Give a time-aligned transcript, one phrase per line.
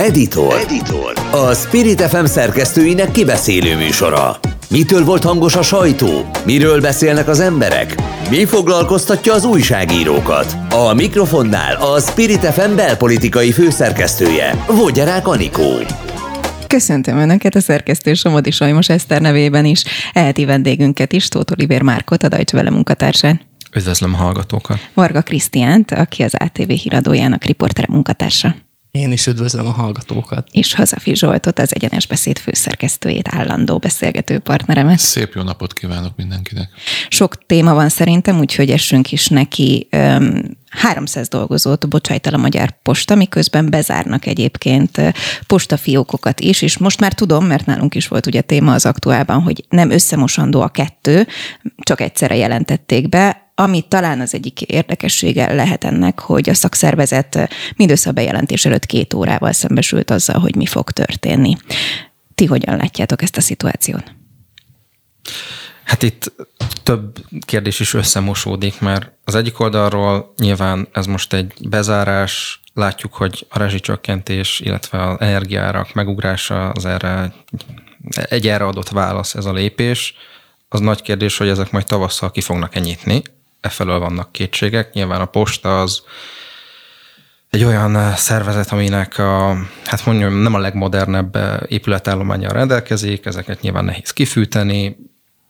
[0.00, 0.54] Editor.
[0.54, 1.12] Editor.
[1.30, 4.38] A Spirit FM szerkesztőinek kibeszélő műsora.
[4.70, 6.30] Mitől volt hangos a sajtó?
[6.44, 7.94] Miről beszélnek az emberek?
[8.30, 10.56] Mi foglalkoztatja az újságírókat?
[10.70, 15.78] A mikrofonnál a Spirit FM belpolitikai főszerkesztője, Vogyarák Anikó.
[16.66, 22.22] Köszöntöm Önöket a szerkesztő Somodi Sajmos Eszter nevében is, eheti vendégünket is, Tóth Oliver Márkot,
[22.22, 23.40] a Deutsche Welle munkatársán.
[23.74, 24.78] Üdvözlöm a hallgatókat.
[24.94, 28.54] Varga Krisztiánt, aki az ATV híradójának riportere munkatársa.
[28.90, 30.48] Én is üdvözlöm a hallgatókat.
[30.52, 34.98] És Hazafi Zsoltot, az Egyenes Beszéd főszerkesztőjét, állandó beszélgető partneremet.
[34.98, 36.68] Szép jó napot kívánok mindenkinek.
[37.08, 39.88] Sok téma van szerintem, úgyhogy essünk is neki.
[40.70, 45.00] 300 dolgozót bocsájt el a Magyar Posta, miközben bezárnak egyébként
[45.46, 49.64] postafiókokat is, és most már tudom, mert nálunk is volt ugye téma az aktuálban, hogy
[49.68, 51.26] nem összemosandó a kettő,
[51.76, 58.10] csak egyszerre jelentették be, ami talán az egyik érdekessége lehet ennek, hogy a szakszervezet mindössze
[58.10, 61.56] a bejelentés előtt két órával szembesült azzal, hogy mi fog történni.
[62.34, 64.14] Ti hogyan látjátok ezt a szituációt?
[65.84, 66.32] Hát itt
[66.82, 73.46] több kérdés is összemosódik, mert az egyik oldalról nyilván ez most egy bezárás, látjuk, hogy
[73.50, 77.32] a rezsicsökkentés, illetve az energiárak megugrása az erre
[78.10, 80.14] egy erre adott válasz ez a lépés.
[80.68, 83.22] Az nagy kérdés, hogy ezek majd tavasszal ki fognak-e nyitni,
[83.60, 84.92] e felől vannak kétségek.
[84.92, 86.02] Nyilván a posta az
[87.50, 93.60] egy olyan eh, szervezet, aminek a, hát mondjam, nem a legmodernebb eh, épületállománya rendelkezik, ezeket
[93.60, 94.96] nyilván nehéz kifűteni.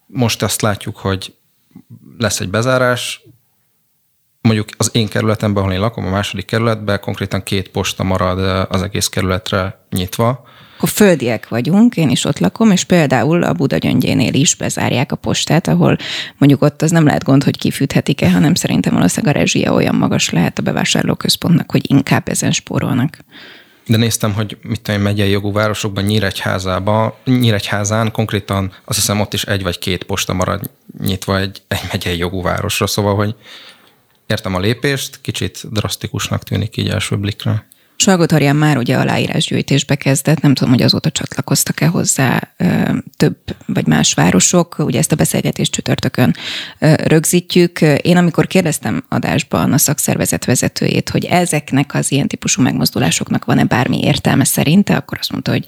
[0.07, 1.35] Most azt látjuk, hogy
[2.19, 3.23] lesz egy bezárás,
[4.41, 8.71] mondjuk az én kerületemben, ahol én lakom, a második kerületben konkrétan két posta marad eh,
[8.71, 10.49] az egész kerületre nyitva,
[10.81, 15.17] akkor földiek vagyunk, én is ott lakom, és például a Buda gyöngyénél is bezárják a
[15.17, 15.97] postát, ahol
[16.39, 20.31] mondjuk ott az nem lehet gond, hogy kifűthetik-e, hanem szerintem valószínűleg a rezsia olyan magas
[20.31, 23.19] lehet a bevásárlóközpontnak, hogy inkább ezen spórolnak.
[23.87, 29.45] De néztem, hogy mit tudom, megyei jogú városokban, Nyíregyházába, Nyíregyházán konkrétan azt hiszem ott is
[29.45, 30.71] egy vagy két posta marad
[31.03, 33.35] nyitva egy, egy megyei jogú városra, szóval, hogy
[34.27, 37.69] értem a lépést, kicsit drasztikusnak tűnik így első blikre.
[38.01, 42.55] Salgotarján már ugye aláírásgyűjtésbe kezdett, nem tudom, hogy azóta csatlakoztak-e hozzá
[43.17, 46.35] több vagy más városok, ugye ezt a beszélgetést csütörtökön
[47.05, 47.81] rögzítjük.
[47.81, 54.03] Én amikor kérdeztem adásban a szakszervezet vezetőjét, hogy ezeknek az ilyen típusú megmozdulásoknak van-e bármi
[54.03, 55.65] értelme szerinte, akkor azt mondta, hogy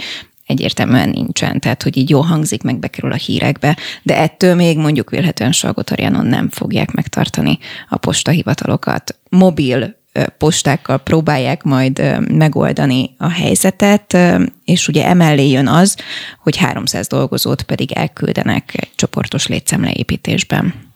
[0.47, 5.11] egyértelműen nincsen, tehát hogy így jó hangzik, meg bekerül a hírekbe, de ettől még mondjuk
[5.11, 9.19] vélhetően Salgotarjánon nem fogják megtartani a postahivatalokat.
[9.29, 10.01] Mobil
[10.39, 14.17] postákkal próbálják majd megoldani a helyzetet,
[14.65, 15.97] és ugye emellé jön az,
[16.39, 20.91] hogy 300 dolgozót pedig elküldenek egy csoportos létszemleépítésben.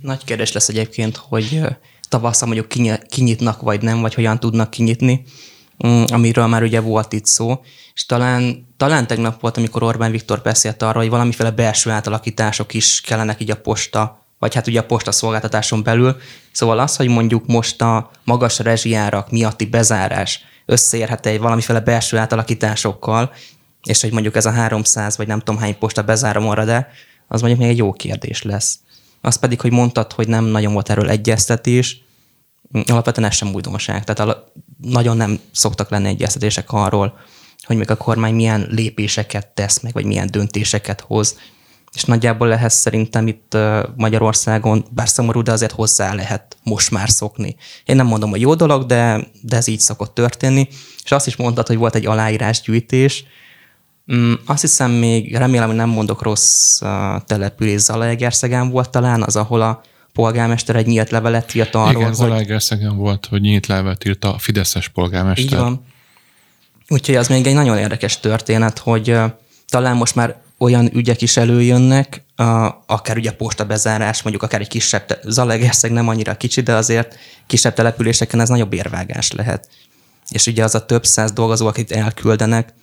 [0.00, 1.60] Nagy kérdés lesz egyébként, hogy
[2.08, 5.24] tavasszal mondjuk kinyitnak, vagy nem, vagy hogyan tudnak kinyitni,
[5.86, 7.60] mm, amiről már ugye volt itt szó,
[7.94, 13.00] és talán, talán tegnap volt, amikor Orbán Viktor beszélt arról, hogy valamiféle belső átalakítások is
[13.00, 16.16] kellenek így a posta vagy hát ugye a posta szolgáltatáson belül.
[16.52, 23.32] Szóval az, hogy mondjuk most a magas rezsijárak miatti bezárás összeérhet egy valamiféle belső átalakításokkal,
[23.82, 26.88] és hogy mondjuk ez a 300 vagy nem tudom hány posta bezára marad-e,
[27.28, 28.78] az mondjuk még egy jó kérdés lesz.
[29.20, 32.02] Az pedig, hogy mondtad, hogy nem nagyon volt erről egyeztetés,
[32.86, 34.04] alapvetően ez sem újdonság.
[34.04, 34.36] Tehát
[34.80, 37.18] nagyon nem szoktak lenni egyeztetések arról,
[37.62, 41.36] hogy még a kormány milyen lépéseket tesz meg, vagy milyen döntéseket hoz
[41.94, 43.56] és nagyjából ehhez szerintem itt
[43.96, 47.56] Magyarországon, bár szomorú, de azért hozzá lehet most már szokni.
[47.84, 50.68] Én nem mondom, hogy jó dolog, de, de ez így szokott történni.
[51.04, 53.24] És azt is mondtad, hogy volt egy aláírásgyűjtés.
[54.14, 56.78] Mm, azt hiszem még, remélem, hogy nem mondok rossz
[57.26, 59.80] település, Zalaegerszegen volt talán, az, ahol a
[60.12, 64.88] polgármester egy nyílt levelet írt arról, Igen, Zalaegerszegen volt, hogy nyílt levelet írt a Fideszes
[64.88, 65.44] polgármester.
[65.44, 65.84] Így van.
[66.88, 69.16] Úgyhogy az még egy nagyon érdekes történet, hogy
[69.68, 72.24] talán most már olyan ügyek is előjönnek,
[72.86, 77.74] akár ugye posta bezárás, mondjuk akár egy kisebb, Zalegerszeg nem annyira kicsi, de azért kisebb
[77.74, 79.68] településeken ez nagyobb érvágás lehet.
[80.30, 82.74] És ugye az a több száz dolgozó, akit elküldenek,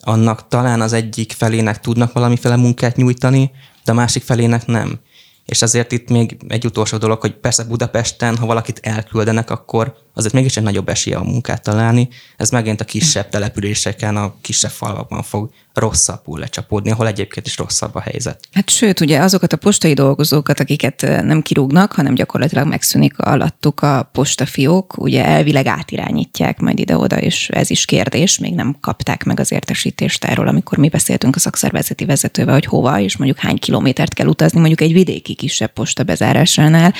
[0.00, 3.50] annak talán az egyik felének tudnak valamiféle munkát nyújtani,
[3.84, 5.00] de a másik felének nem.
[5.46, 10.34] És azért itt még egy utolsó dolog, hogy persze Budapesten, ha valakit elküldenek, akkor azért
[10.34, 12.08] mégis egy nagyobb esélye a munkát találni.
[12.36, 17.94] Ez megint a kisebb településeken, a kisebb falvakban fog rosszabbul lecsapódni, ahol egyébként is rosszabb
[17.94, 18.40] a helyzet.
[18.52, 24.08] Hát sőt, ugye azokat a postai dolgozókat, akiket nem kirúgnak, hanem gyakorlatilag megszűnik alattuk a
[24.12, 29.52] postafiók, ugye elvileg átirányítják majd ide-oda, és ez is kérdés, még nem kapták meg az
[29.52, 34.26] értesítést erről, amikor mi beszéltünk a szakszervezeti vezetővel, hogy hova, és mondjuk hány kilométert kell
[34.26, 36.92] utazni mondjuk egy vidéki bárki kisebb posta bezárásánál.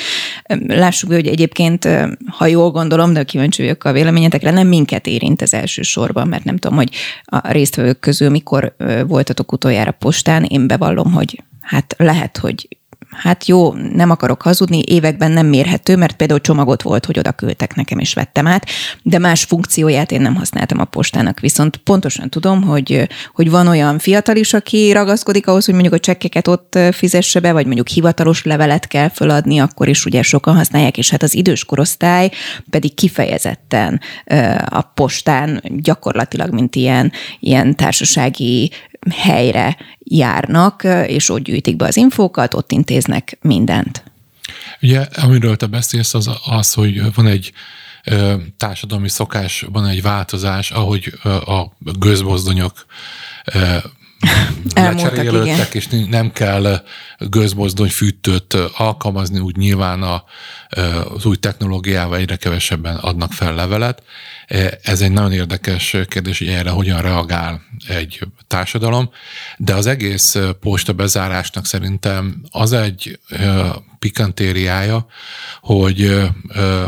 [0.67, 1.89] Lássuk be, hogy egyébként,
[2.27, 6.57] ha jól gondolom, de kíváncsi vagyok a véleményetekre, nem minket érint ez elsősorban, mert nem
[6.57, 6.91] tudom, hogy
[7.25, 8.75] a résztvevők közül mikor
[9.07, 10.45] voltatok utoljára postán.
[10.45, 12.69] Én bevallom, hogy hát lehet, hogy
[13.13, 17.75] hát jó, nem akarok hazudni, években nem mérhető, mert például csomagot volt, hogy oda küldtek
[17.75, 18.67] nekem, és vettem át,
[19.03, 21.41] de más funkcióját én nem használtam a postának.
[21.41, 25.99] Viszont pontosan tudom, hogy, hogy van olyan fiatal is, aki ragaszkodik ahhoz, hogy mondjuk a
[25.99, 30.99] csekkeket ott fizesse be, vagy mondjuk hivatalos levelet kell föladni, akkor is ugye sokan használják,
[30.99, 32.31] és hát az idős korosztály
[32.71, 34.01] pedig kifejezetten
[34.65, 38.71] a postán gyakorlatilag, mint ilyen, ilyen társasági
[39.11, 44.03] helyre járnak, és ott gyűjtik be az infókat, ott intéznek mindent.
[44.83, 47.53] Ugye, amiről te beszélsz, az az, hogy van egy
[48.57, 51.13] társadalmi szokás, van egy változás, ahogy
[51.47, 51.65] a
[51.99, 52.87] gőzmozdonyok
[54.75, 56.85] lecserélődtek, és nem kell
[57.19, 60.25] gőzmozdony fűtőt alkalmazni, úgy nyilván a,
[61.15, 64.03] az új technológiával egyre kevesebben adnak fel levelet.
[64.83, 69.11] Ez egy nagyon érdekes kérdés, hogy erre hogyan reagál egy társadalom,
[69.57, 73.19] de az egész posta bezárásnak szerintem az egy
[73.99, 75.07] pikantériája,
[75.61, 76.21] hogy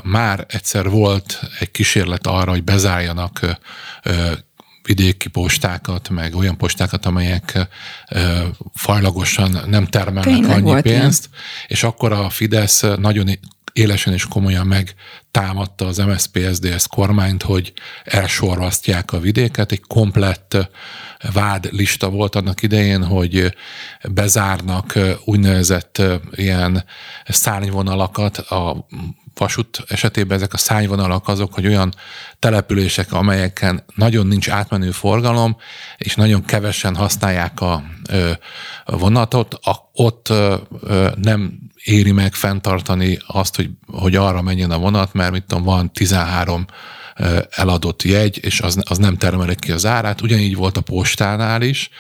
[0.03, 3.41] már egyszer volt egy kísérlet arra, hogy bezárjanak
[4.87, 7.69] vidéki postákat, meg olyan postákat, amelyek
[8.75, 11.45] fajlagosan nem termelnek Tényleg annyi pénzt, ilyen.
[11.67, 13.29] és akkor a Fidesz nagyon
[13.75, 17.73] élesen és komolyan megtámadta az MSZP-SZDSZ kormányt, hogy
[18.05, 19.73] elsorvasztják a vidéket.
[19.73, 20.57] Egy komplett
[21.33, 23.55] vádlista volt annak idején, hogy
[24.11, 26.85] bezárnak úgynevezett ilyen
[27.25, 28.87] szárnyvonalakat a
[29.39, 31.95] vasút esetében ezek a szányvonalak azok, hogy olyan
[32.39, 35.57] települések, amelyeken nagyon nincs átmenő forgalom,
[35.97, 37.83] és nagyon kevesen használják a,
[38.85, 40.33] vonatot, a, ott
[41.17, 45.93] nem éri meg fenntartani azt, hogy, hogy arra menjen a vonat, mert mit tudom, van
[45.93, 46.67] 13
[47.51, 50.21] eladott jegy, és az, az nem termelik ki az árát.
[50.21, 51.91] Ugyanígy volt a postánál is,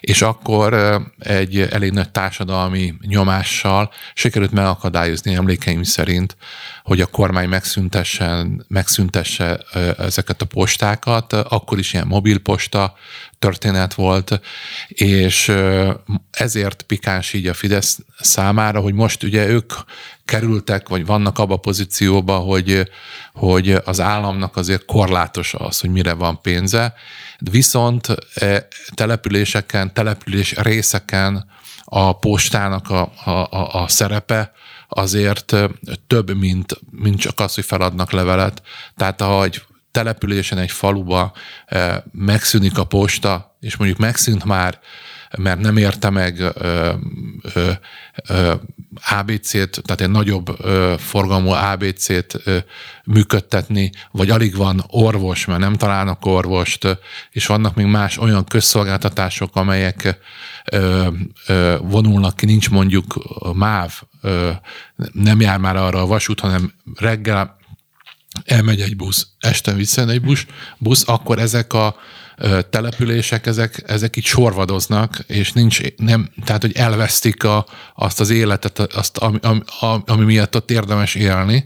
[0.00, 6.36] és akkor egy elég nagy társadalmi nyomással sikerült megakadályozni emlékeim szerint,
[6.82, 9.60] hogy a kormány megszüntessen, megszüntesse
[9.98, 12.94] ezeket a postákat, akkor is ilyen mobilposta
[13.38, 14.40] történet volt,
[14.88, 15.52] és
[16.30, 19.72] ezért pikáns így a Fidesz számára, hogy most ugye ők
[20.24, 22.90] kerültek, vagy vannak abba a pozícióba, hogy,
[23.32, 26.94] hogy az államnak azért korlátos az, hogy mire van pénze,
[27.38, 31.46] viszont e, településeken, település részeken
[31.84, 34.52] a postának a, a, a szerepe
[34.88, 35.54] azért
[36.06, 38.62] több, mint, mint csak az, hogy feladnak levelet.
[38.96, 41.32] Tehát ahogy településen, egy faluba
[42.12, 44.80] megszűnik a posta, és mondjuk megszűnt már
[45.38, 46.40] mert nem érte meg
[47.54, 48.52] ö,
[49.10, 52.58] ABC-t, tehát egy nagyobb ö, forgalmú ABC-t ö,
[53.04, 56.98] működtetni, vagy alig van orvos, mert nem találnak orvost,
[57.30, 60.18] és vannak még más olyan közszolgáltatások, amelyek
[60.72, 61.08] ö,
[61.46, 63.18] ö, vonulnak ki, nincs mondjuk
[63.54, 64.50] MÁV, ö,
[65.12, 67.56] nem jár már arra a vasút, hanem reggel
[68.44, 70.46] elmegy egy busz, este visszajön egy busz,
[70.78, 71.96] busz, akkor ezek a
[72.70, 78.78] települések, ezek, ezek itt sorvadoznak, és nincs, nem, tehát, hogy elvesztik a, azt az életet,
[78.78, 79.60] azt, ami, ami,
[80.06, 81.64] ami miatt ott érdemes élni,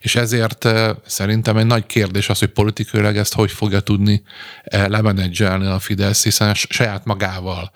[0.00, 0.68] és ezért
[1.06, 4.22] szerintem egy nagy kérdés az, hogy politikailag ezt hogy fogja tudni
[4.64, 7.72] lemenedzselni a Fidesz, hiszen saját magával,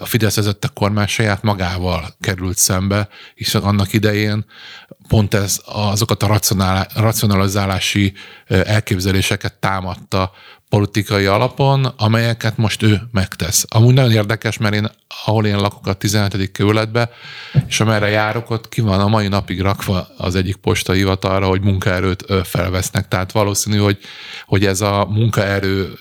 [0.00, 4.44] a Fidesz vezette kormány saját magával került szembe, hiszen annak idején
[5.08, 6.38] pont ez azokat a
[6.94, 8.12] racionalizálási
[8.46, 10.32] elképzeléseket támadta
[10.72, 13.64] politikai alapon, amelyeket most ő megtesz.
[13.68, 14.90] Amúgy nagyon érdekes, mert én,
[15.24, 16.52] ahol én lakok a 17.
[16.52, 17.10] kerületbe,
[17.66, 22.24] és amerre járok, ott ki van a mai napig rakva az egyik postahivatalra, hogy munkaerőt
[22.44, 23.08] felvesznek.
[23.08, 23.98] Tehát valószínű, hogy,
[24.46, 25.92] hogy ez a munkaerő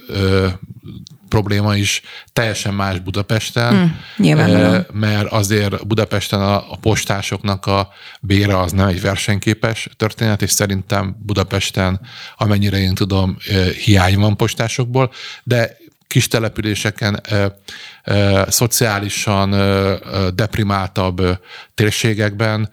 [1.41, 2.01] probléma is
[2.33, 7.89] teljesen más Budapesten, mm, mert azért Budapesten a, a postásoknak a
[8.21, 11.99] bére az nem egy versenyképes történet, és szerintem Budapesten,
[12.37, 13.37] amennyire én tudom,
[13.83, 15.11] hiány van postásokból,
[15.43, 17.21] de kis településeken
[18.47, 19.49] szociálisan
[20.35, 21.39] deprimáltabb
[21.73, 22.69] térségekben,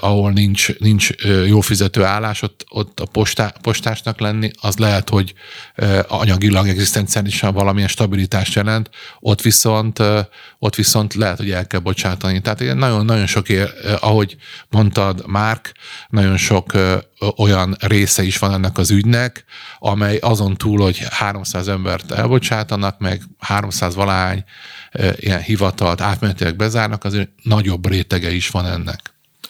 [0.00, 1.08] ahol nincs, nincs
[1.46, 5.34] jó fizető állás, ott, ott a postá, postásnak lenni, az lehet, hogy
[6.08, 8.90] anyagilag, egzisztenciálisan valamilyen stabilitást jelent,
[9.20, 10.02] ott viszont,
[10.58, 12.40] ott viszont lehet, hogy el kell bocsátani.
[12.40, 13.46] Tehát nagyon, nagyon sok,
[14.00, 14.36] ahogy
[14.68, 15.72] mondtad, Márk,
[16.08, 16.72] nagyon sok
[17.36, 19.44] olyan része is van ennek az ügynek,
[19.78, 24.44] amely azon túl, hogy 300 embert elbocsátanak, meg 300 valahány
[25.16, 29.00] ilyen hivatalt átmenetileg bezárnak, azért nagyobb rétege is van ennek.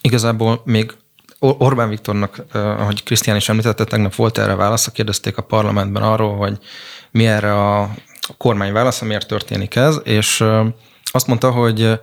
[0.00, 0.94] Igazából még
[1.38, 6.58] Orbán Viktornak, ahogy Krisztián is említette, tegnap volt erre válasz, kérdezték a parlamentben arról, hogy
[7.10, 7.90] mi erre a
[8.36, 10.44] kormány válasza, miért történik ez, és
[11.12, 12.00] azt mondta, hogy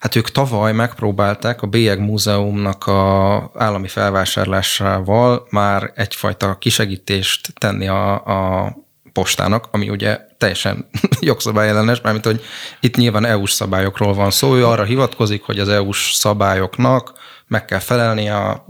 [0.00, 8.14] hát ők tavaly megpróbálták a Bélyeg Múzeumnak a állami felvásárlásával már egyfajta kisegítést tenni a,
[8.14, 8.72] a
[9.16, 10.88] postának, ami ugye teljesen
[11.20, 12.44] jogszabályellenes, mármint hogy
[12.80, 17.12] itt nyilván EU-s szabályokról van szó, ő arra hivatkozik, hogy az EU-s szabályoknak
[17.46, 18.66] meg kell felelni a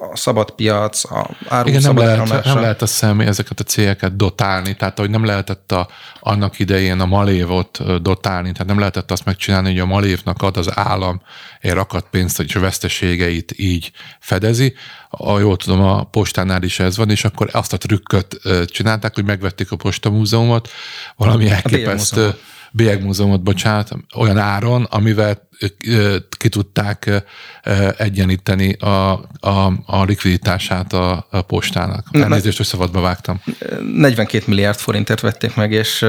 [0.00, 4.16] a szabad piac, a áru Igen, nem lehet, nem lehet a személy ezeket a cégeket
[4.16, 5.88] dotálni, tehát hogy nem lehetett a,
[6.20, 10.76] annak idején a malévot dotálni, tehát nem lehetett azt megcsinálni, hogy a malévnak ad az
[10.76, 11.22] állam
[11.60, 13.90] egy rakat pénzt, és a veszteségeit így
[14.20, 14.74] fedezi.
[15.10, 19.24] A, jól tudom, a postánál is ez van, és akkor azt a trükköt csinálták, hogy
[19.24, 20.68] megvették a postamúzeumot,
[21.16, 22.34] valami elképesztő
[22.72, 25.48] bélyegmúzeumot, bocsánat, olyan áron, amivel
[26.38, 27.24] ki tudták
[27.98, 29.10] egyeníteni a,
[29.40, 32.06] a, a likviditását a, a postának.
[32.10, 33.40] Elnézést, hogy szabadba vágtam.
[33.94, 36.02] 42 milliárd forintért vették meg, és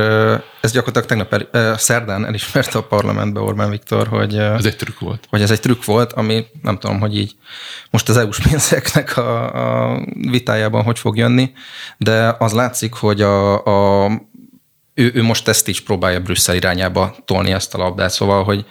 [0.61, 4.35] ez gyakorlatilag tegnap el, szerdán elismerte a parlamentbe Orbán Viktor, hogy...
[4.35, 5.25] Ez egy trükk volt.
[5.29, 7.35] Hogy ez egy trükk volt, ami nem tudom, hogy így
[7.89, 11.51] most az EU-s pénzeknek a, a vitájában hogy fog jönni,
[11.97, 13.65] de az látszik, hogy a,
[14.03, 14.11] a
[14.99, 18.65] ő, ő most ezt is próbálja Brüsszel irányába tolni ezt a labdát, szóval, hogy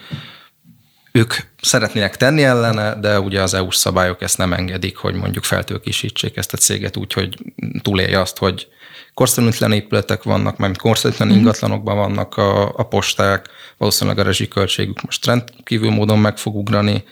[1.12, 6.37] ők szeretnének tenni ellene, de ugye az EU-s szabályok ezt nem engedik, hogy mondjuk feltőkisítsék
[6.37, 7.38] ezt a céget úgy, hogy
[7.82, 8.68] túlélje azt, hogy
[9.14, 11.37] korszerűtlen épületek vannak, mert korszerűtlen mhm.
[11.37, 17.04] ingatlanokban vannak a, a posták, valószínűleg a rezsiköltségük most rendkívül módon meg fog ugrani,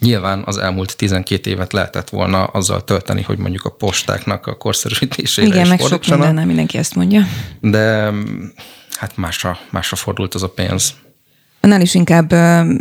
[0.00, 5.46] Nyilván az elmúlt 12 évet lehetett volna azzal tölteni, hogy mondjuk a postáknak a korszerűsítésére
[5.46, 7.22] Igen, meg sok minden, nem mindenki ezt mondja.
[7.60, 8.12] De
[8.96, 10.94] hát másra, másra fordult az a pénz.
[11.60, 12.32] Annál is inkább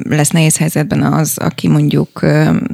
[0.09, 2.21] lesz nehéz helyzetben az, aki mondjuk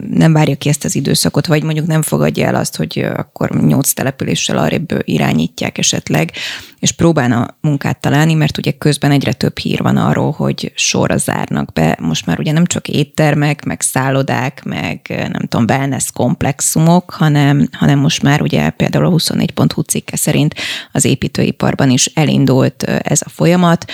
[0.10, 3.92] nem várja ki ezt az időszakot, vagy mondjuk nem fogadja el azt, hogy akkor nyolc
[3.92, 6.32] településsel arrébb irányítják esetleg,
[6.80, 11.74] és próbálna munkát találni, mert ugye közben egyre több hír van arról, hogy sorra zárnak
[11.74, 11.98] be.
[12.02, 18.00] Most már ugye nem csak éttermek, meg szállodák, meg nem tudom, wellness komplexumok, hanem, hanem
[18.00, 20.56] most már ugye például a 24.hu cikke szerint
[20.92, 23.86] az építőiparban is elindult ez a folyamat.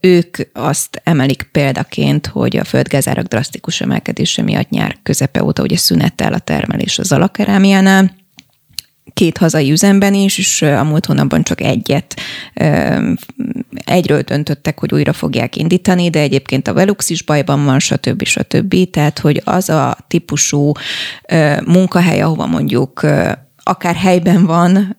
[0.00, 6.32] Ők azt emelik példaként, hogy a földgázárak drasztikus emelkedése miatt nyár közepe óta ugye szünetel
[6.32, 8.20] a termelés az alakerámiánál,
[9.12, 12.20] két hazai üzemben is, és a múlt hónapban csak egyet,
[13.84, 18.24] egyről döntöttek, hogy újra fogják indítani, de egyébként a Velux is bajban van, stb.
[18.24, 18.90] stb.
[18.90, 20.72] Tehát, hogy az a típusú
[21.64, 23.06] munkahely, ahova mondjuk
[23.64, 24.96] akár helyben van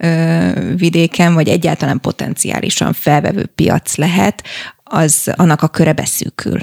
[0.78, 4.44] vidéken, vagy egyáltalán potenciálisan felvevő piac lehet,
[4.84, 6.60] az annak a köre beszűkül.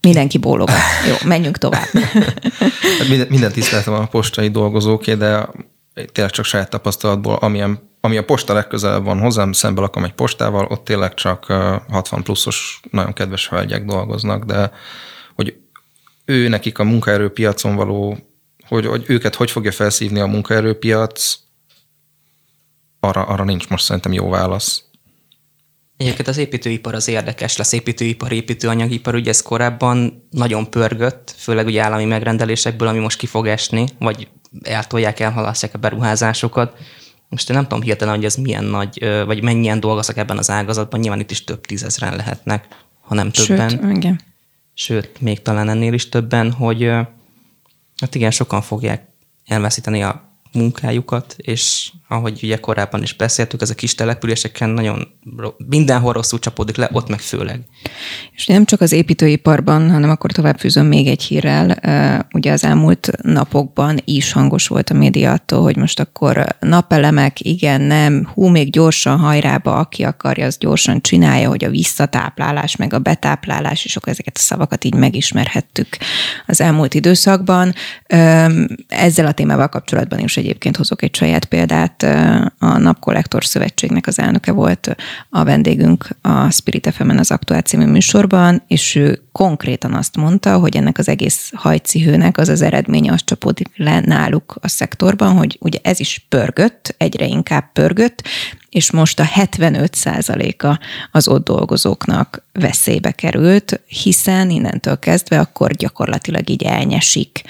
[0.00, 0.76] Mindenki bólogat.
[1.08, 1.86] Jó, menjünk tovább.
[3.08, 5.48] Minden, minden tiszteletem a postai dolgozóké, de
[6.12, 10.66] tényleg csak saját tapasztalatból, amilyen, ami a posta legközelebb van hozzám, szembe lakom egy postával,
[10.70, 11.44] ott tényleg csak
[11.90, 14.72] 60 pluszos, nagyon kedves hölgyek dolgoznak, de
[15.34, 15.56] hogy
[16.24, 18.18] ő nekik a munkaerőpiacon való,
[18.66, 21.38] hogy, hogy őket hogy fogja felszívni a munkaerőpiac,
[23.00, 24.84] arra, arra nincs most szerintem jó válasz.
[26.00, 31.82] Egyébként az építőipar az érdekes lesz, építőipar, építőanyagipar, ugye ez korábban nagyon pörgött, főleg ugye
[31.82, 34.28] állami megrendelésekből, ami most ki fog esni, vagy
[34.62, 36.78] eltolják, elhalasztják a beruházásokat.
[37.28, 41.00] Most én nem tudom hirtelen, hogy ez milyen nagy, vagy mennyien dolgoznak ebben az ágazatban,
[41.00, 42.66] nyilván itt is több tízezren lehetnek,
[43.00, 43.68] ha nem többen.
[43.68, 44.20] Sőt, igen.
[44.74, 46.82] Sőt, még talán ennél is többen, hogy
[48.00, 49.08] hát igen, sokan fogják
[49.46, 55.08] elveszíteni a munkájukat, és ahogy ugye korábban is beszéltük, ez a kis településeken nagyon
[55.68, 57.60] mindenhol rosszul csapódik le, ott meg főleg.
[58.34, 61.78] És nem csak az építőiparban, hanem akkor tovább fűzöm még egy hírrel.
[62.32, 67.80] Ugye az elmúlt napokban is hangos volt a média attól, hogy most akkor napelemek, igen,
[67.80, 72.98] nem, hú, még gyorsan hajrába, aki akarja, az gyorsan csinálja, hogy a visszatáplálás, meg a
[72.98, 75.88] betáplálás, és akkor ezeket a szavakat így megismerhettük
[76.46, 77.74] az elmúlt időszakban.
[78.88, 81.99] Ezzel a témával kapcsolatban is egyébként hozok egy saját példát,
[82.58, 84.96] a Napkollektor Szövetségnek az elnöke volt
[85.28, 90.76] a vendégünk a Spirit fm az Aktuál című műsorban, és ő konkrétan azt mondta, hogy
[90.76, 95.78] ennek az egész hajcihőnek az az eredménye, az csapódik le náluk a szektorban, hogy ugye
[95.82, 98.22] ez is pörgött, egyre inkább pörgött,
[98.68, 100.78] és most a 75%-a
[101.10, 107.42] az ott dolgozóknak veszélybe került, hiszen innentől kezdve akkor gyakorlatilag így elnyesik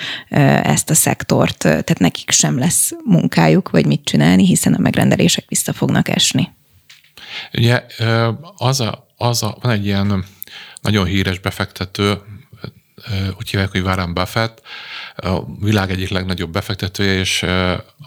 [0.63, 5.73] ezt a szektort, tehát nekik sem lesz munkájuk, vagy mit csinálni, hiszen a megrendelések vissza
[5.73, 6.51] fognak esni.
[7.53, 7.83] Ugye
[8.57, 10.25] az a, az a, van egy ilyen
[10.81, 12.19] nagyon híres befektető,
[13.39, 14.63] úgy hívják, hogy Warren Buffett,
[15.17, 17.47] a világ egyik legnagyobb befektetője, és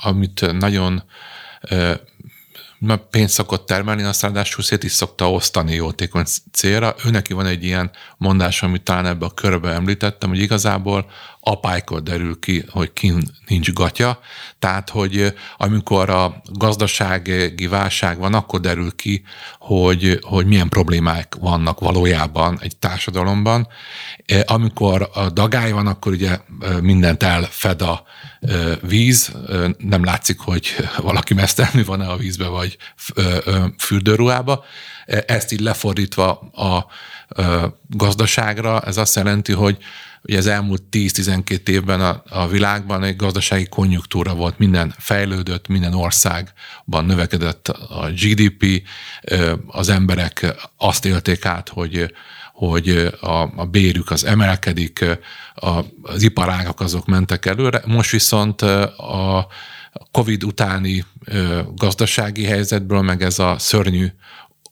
[0.02, 1.04] amit nagyon
[3.10, 6.96] pénzt szokott termelni, azt ráadásul szét is szokta osztani jótékony célra.
[7.06, 11.06] Ő neki van egy ilyen mondás, amit talán ebbe a körbe említettem, hogy igazából
[11.40, 13.14] apálykor derül ki, hogy ki
[13.48, 14.20] nincs gatya,
[14.60, 19.24] tehát, hogy amikor a gazdasági válság van, akkor derül ki,
[19.60, 23.68] hogy, hogy milyen problémák vannak valójában egy társadalomban.
[24.46, 26.40] Amikor a dagály van, akkor ugye
[26.82, 28.04] mindent elfed a
[28.82, 29.32] víz,
[29.78, 32.78] nem látszik, hogy valaki mesztelni van-e a vízbe, vagy
[33.78, 34.66] fürdőruhába.
[35.06, 36.86] Ezt így lefordítva a
[37.88, 39.78] gazdaságra, ez azt jelenti, hogy
[40.26, 45.94] Ugye az elmúlt 10-12 évben a, a világban egy gazdasági konjunktúra volt, minden fejlődött, minden
[45.94, 48.88] országban növekedett a GDP,
[49.68, 52.14] az emberek azt élték át, hogy
[52.54, 52.90] hogy
[53.22, 55.06] a, a bérük az emelkedik,
[55.56, 57.82] a, az iparágak azok mentek előre.
[57.86, 59.48] Most viszont a
[60.12, 61.06] COVID utáni
[61.76, 64.08] gazdasági helyzetből, meg ez a szörnyű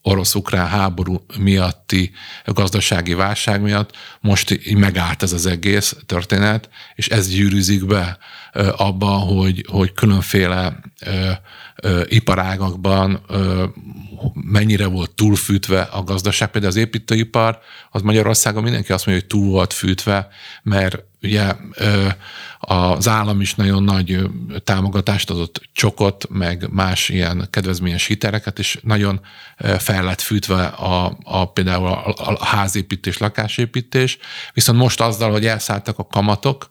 [0.01, 2.11] orosz-ukrán háború miatti
[2.45, 8.17] gazdasági válság miatt most megállt ez az egész történet, és ez gyűrűzik be
[8.77, 10.79] abba, hogy, hogy különféle
[12.07, 13.25] iparágakban
[14.33, 16.51] mennyire volt túlfűtve a gazdaság.
[16.51, 17.59] Például az építőipar,
[17.91, 20.27] az Magyarországon mindenki azt mondja, hogy túl volt fűtve,
[20.63, 21.55] mert ugye
[22.59, 24.19] az állam is nagyon nagy
[24.63, 29.21] támogatást adott csokot, meg más ilyen kedvezményes hiteleket, és nagyon
[29.77, 34.17] fel lett fűtve a, a például a, a házépítés, lakásépítés,
[34.53, 36.67] viszont most azzal, hogy elszálltak a kamatok,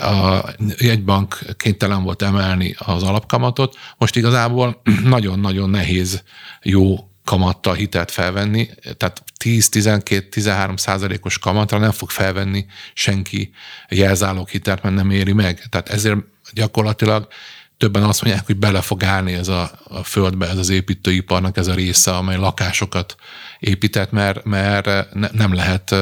[0.00, 0.40] a
[0.78, 6.22] jegybank kénytelen volt emelni az alapkamatot, most igazából nagyon-nagyon nehéz
[6.62, 6.96] jó
[7.26, 13.50] kamattal hitelt felvenni, tehát 10-12-13 százalékos kamatra nem fog felvenni senki
[13.88, 15.62] jelzálók hitelt, mert nem éri meg.
[15.68, 16.18] Tehát ezért
[16.52, 17.28] gyakorlatilag
[17.76, 21.66] többen azt mondják, hogy bele fog állni ez a, a földbe, ez az építőiparnak ez
[21.66, 23.16] a része, amely lakásokat
[23.58, 25.94] épített, mert, mert ne, nem lehet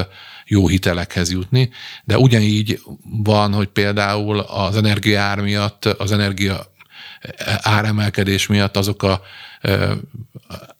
[0.46, 1.70] jó hitelekhez jutni,
[2.04, 2.80] de ugyanígy
[3.22, 6.73] van, hogy például az energiaár miatt, az energia
[7.60, 9.20] áremelkedés miatt azok a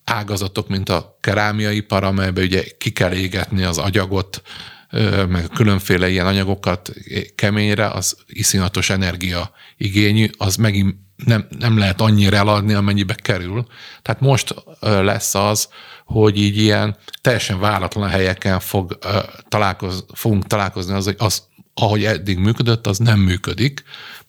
[0.04, 4.42] ágazatok, mint a kerámiaipar, amelyben ugye ki kell égetni az agyagot,
[5.28, 6.92] meg különféle ilyen anyagokat
[7.35, 13.66] keményre, az iszonyatos energia igényű, az megint nem, nem lehet annyira eladni, amennyibe kerül.
[14.02, 15.68] Tehát most lesz az,
[16.04, 18.98] hogy így ilyen teljesen váratlan helyeken fog,
[19.48, 21.42] találkoz, fogunk találkozni az, hogy az,
[21.74, 23.83] ahogy eddig működött, az nem működik.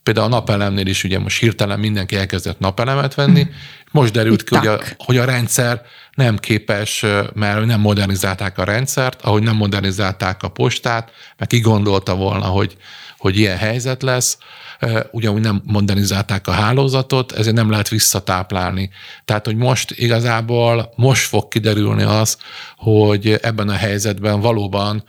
[0.06, 3.54] Például a napelemnél is ugye most hirtelen mindenki elkezdett napelemet venni, hmm.
[3.91, 5.82] most derült ki, hogy a, hogy a rendszer
[6.13, 12.15] nem képes, mert nem modernizálták a rendszert, ahogy nem modernizálták a postát, meg ki gondolta
[12.15, 12.78] volna, hogy,
[13.18, 14.38] hogy ilyen helyzet lesz,
[15.12, 18.90] ugyanúgy nem modernizálták a hálózatot, ezért nem lehet visszatáplálni.
[19.26, 22.38] Tehát, hogy most igazából most fog kiderülni az,
[22.78, 25.04] hogy ebben a helyzetben valóban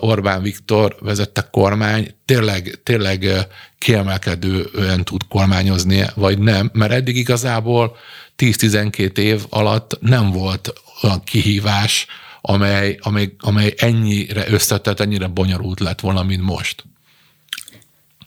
[0.00, 3.26] Orbán Viktor vezette kormány tényleg, tényleg
[3.78, 7.96] kiemelkedően tud kormányozni, vagy nem, mert eddig igazából
[8.36, 12.06] 10-12 év alatt nem volt olyan kihívás,
[12.40, 16.84] amely, amely, amely ennyire összetett, ennyire bonyolult lett volna, mint most.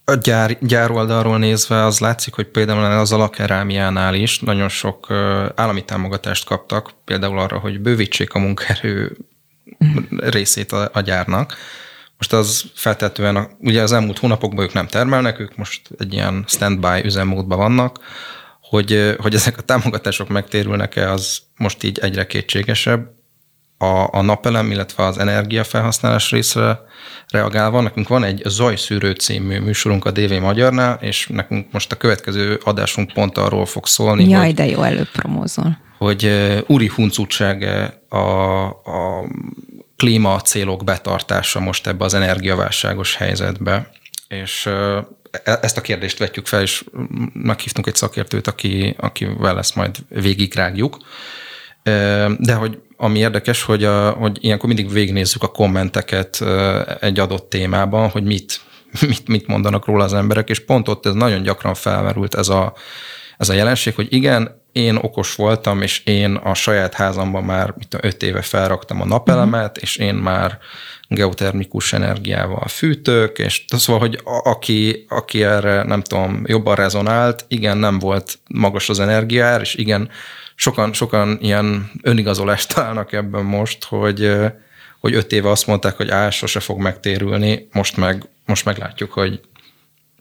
[0.07, 5.11] A gyár, gyár oldalról nézve az látszik, hogy például az alakerámiánál is nagyon sok
[5.55, 9.17] állami támogatást kaptak, például arra, hogy bővítsék a munkaerő
[10.17, 11.55] részét a, a gyárnak.
[12.17, 17.03] Most az feltetően, ugye az elmúlt hónapokban ők nem termelnek, ők most egy ilyen standby
[17.03, 17.99] üzemmódban vannak,
[18.61, 23.13] hogy, hogy ezek a támogatások megtérülnek-e, az most így egyre kétségesebb.
[23.77, 26.79] A, a napelem, illetve az energiafelhasználás részre
[27.29, 32.59] reagálva, nekünk van egy Zajszűrő című műsorunk a DV Magyarnál, és nekünk most a következő
[32.63, 35.77] adásunk pont arról fog szólni, Jaj, hogy, de jó előpromózol.
[35.97, 36.31] Hogy
[36.67, 37.63] úri huncutság
[38.09, 39.25] a, a
[39.97, 43.89] klíma célok betartása most ebbe az energiaválságos helyzetbe,
[44.27, 46.83] és e, ezt a kérdést vetjük fel, és
[47.33, 50.97] meghívtunk egy szakértőt, aki, akivel ezt majd végigrágjuk.
[52.37, 56.43] De hogy ami érdekes, hogy, a, hogy ilyenkor mindig végignézzük a kommenteket
[56.99, 58.61] egy adott témában, hogy mit,
[59.07, 62.73] mit, mit mondanak róla az emberek, és pont ott ez nagyon gyakran felmerült ez a,
[63.37, 67.97] ez a jelenség, hogy igen, én okos voltam, és én a saját házamban már mit
[68.01, 69.83] öt éve felraktam a napelemet, uh-huh.
[69.83, 70.57] és én már
[71.07, 77.77] geotermikus energiával fűtök, és szóval, hogy a, aki, aki erre nem tudom, jobban rezonált, igen,
[77.77, 80.09] nem volt magas az energiár, és igen,
[80.55, 84.31] sokan, sokan ilyen önigazolást találnak ebben most, hogy,
[84.99, 89.41] hogy öt éve azt mondták, hogy á, sose fog megtérülni, most meg, most meglátjuk, hogy,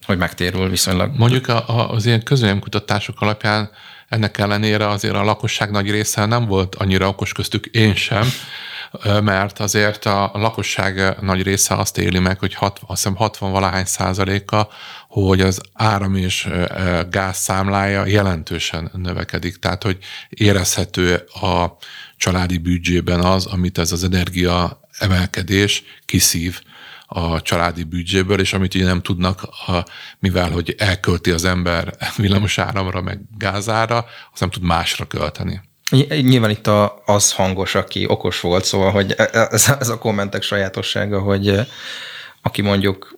[0.06, 1.16] hogy megtérül viszonylag.
[1.16, 3.70] Mondjuk a, a, az ilyen közönkutatások alapján
[4.08, 8.26] ennek ellenére azért a lakosság nagy része nem volt annyira okos köztük én sem,
[9.02, 13.84] mert azért a lakosság nagy része azt éli meg, hogy hat, azt hiszem 60 valahány
[13.84, 14.68] százaléka,
[15.08, 16.48] hogy az áram és
[17.10, 19.56] gáz számlája jelentősen növekedik.
[19.56, 21.76] Tehát, hogy érezhető a
[22.16, 26.60] családi büdzsében az, amit ez az energia emelkedés kiszív
[27.06, 29.84] a családi büdzséből, és amit ugye nem tudnak, a,
[30.18, 35.60] mivel hogy elkölti az ember villamos áramra, meg gázára, azt nem tud másra költeni.
[36.08, 39.98] Nyilván itt a, az hangos, aki okos volt, szóval, hogy e, e, ez, ez a
[39.98, 41.60] kommentek sajátossága, hogy
[42.42, 43.14] aki mondjuk,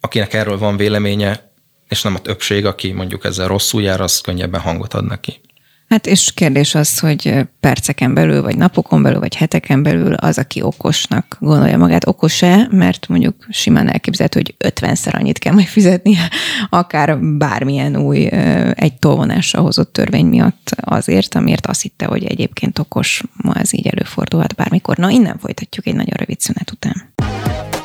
[0.00, 1.52] akinek erről van véleménye,
[1.88, 5.40] és nem a többség, aki mondjuk ezzel rosszul jár, az könnyebben hangot ad neki.
[5.88, 10.62] Hát és kérdés az, hogy perceken belül, vagy napokon belül, vagy heteken belül az, aki
[10.62, 16.30] okosnak gondolja magát, okos-e, mert mondjuk simán elképzelhető, hogy 50-szer annyit kell majd fizetnie,
[16.70, 18.28] akár bármilyen új
[18.74, 23.86] egy tolvonásra hozott törvény miatt azért, amiért azt hitte, hogy egyébként okos, ma ez így
[23.86, 24.96] előfordulhat bármikor.
[24.96, 27.12] Na, innen folytatjuk egy nagyon rövid szünet után.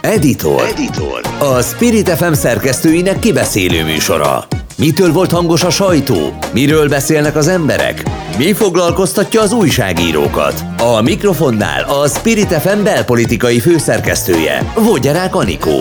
[0.01, 0.61] Editor.
[0.63, 1.21] Editor.
[1.39, 4.47] A Spirit FM szerkesztőinek kibeszélő műsora.
[4.81, 6.37] Mitől volt hangos a sajtó?
[6.53, 8.03] Miről beszélnek az emberek?
[8.37, 10.63] Mi foglalkoztatja az újságírókat?
[10.77, 15.79] A mikrofonnál a Spirit FM belpolitikai főszerkesztője, Vogyarák Anikó.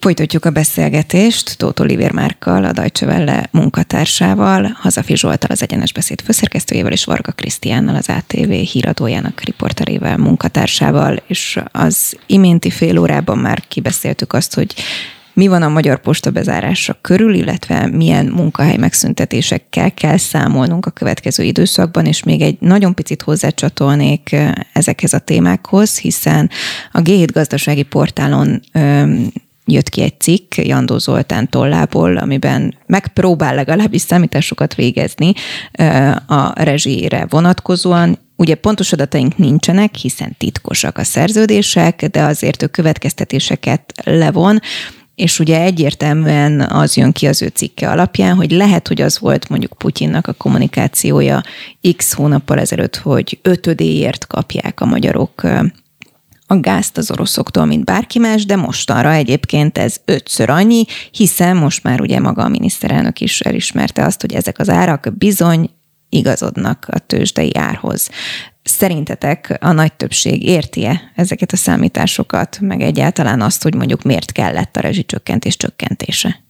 [0.00, 6.20] Folytatjuk a beszélgetést Tóth Oliver Márkkal, a Deutsche Welle munkatársával, Hazafi Zsoltal az Egyenes Beszéd
[6.20, 13.62] főszerkesztőjével és Varga Krisztiánnal az ATV híradójának riporterével, munkatársával, és az iménti fél órában már
[13.68, 14.74] kibeszéltük azt, hogy
[15.38, 21.42] mi van a Magyar Posta bezárása körül, illetve milyen munkahely megszüntetésekkel kell számolnunk a következő
[21.42, 24.36] időszakban, és még egy nagyon picit hozzácsatolnék
[24.72, 26.50] ezekhez a témákhoz, hiszen
[26.92, 28.60] a G7 gazdasági portálon
[29.64, 35.32] jött ki egy cikk Jandó Zoltán tollából, amiben megpróbál legalábbis számításokat végezni
[36.26, 38.18] a rezsire vonatkozóan.
[38.36, 44.60] Ugye pontos adataink nincsenek, hiszen titkosak a szerződések, de azért ő következtetéseket levon,
[45.18, 49.48] és ugye egyértelműen az jön ki az ő cikke alapján, hogy lehet, hogy az volt
[49.48, 51.42] mondjuk Putyinnak a kommunikációja
[51.96, 55.42] x hónappal ezelőtt, hogy ötödéért kapják a magyarok
[56.46, 61.82] a gázt az oroszoktól, mint bárki más, de mostanra egyébként ez ötször annyi, hiszen most
[61.82, 65.70] már ugye maga a miniszterelnök is elismerte azt, hogy ezek az árak bizony
[66.08, 68.10] igazodnak a tőzsdei árhoz.
[68.68, 74.76] Szerintetek a nagy többség érti-e ezeket a számításokat, meg egyáltalán azt, hogy mondjuk miért kellett
[74.76, 76.42] a rezsicsökkentés csökkentése?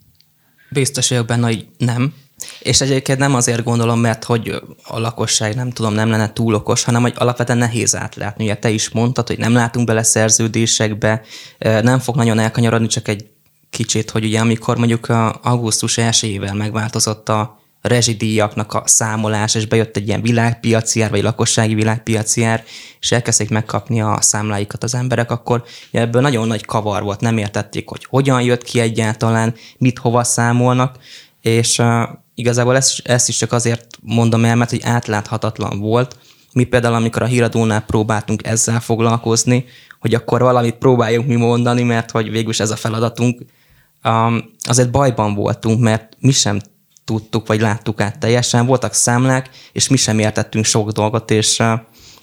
[0.70, 2.14] Biztos vagyok benne, hogy nem.
[2.60, 6.84] És egyébként nem azért gondolom, mert hogy a lakosság nem tudom, nem lenne túl okos,
[6.84, 8.44] hanem hogy alapvetően nehéz átlátni.
[8.44, 11.22] Ugye te is mondtad, hogy nem látunk bele szerződésekbe,
[11.58, 13.26] nem fog nagyon elkanyarodni, csak egy
[13.70, 15.08] kicsit, hogy ugye amikor mondjuk
[15.42, 21.74] augusztus 1 megváltozott a rezsidíjaknak a számolás, és bejött egy ilyen világpiaci ár, vagy lakossági
[21.74, 22.64] világpiaci ár,
[23.00, 27.88] és elkezdték megkapni a számláikat az emberek, akkor ebből nagyon nagy kavar volt, nem értették,
[27.88, 30.96] hogy hogyan jött ki egyáltalán, mit hova számolnak,
[31.42, 32.02] és uh,
[32.34, 36.16] igazából ezt, ezt is csak azért mondom el, mert hogy átláthatatlan volt.
[36.52, 39.64] Mi például, amikor a híradónál próbáltunk ezzel foglalkozni,
[40.00, 43.42] hogy akkor valamit próbáljunk mi mondani, mert hogy végülis ez a feladatunk,
[44.04, 46.60] um, azért bajban voltunk, mert mi sem
[47.08, 48.66] tudtuk, vagy láttuk át teljesen.
[48.66, 51.58] Voltak számlák, és mi sem értettünk sok dolgot, és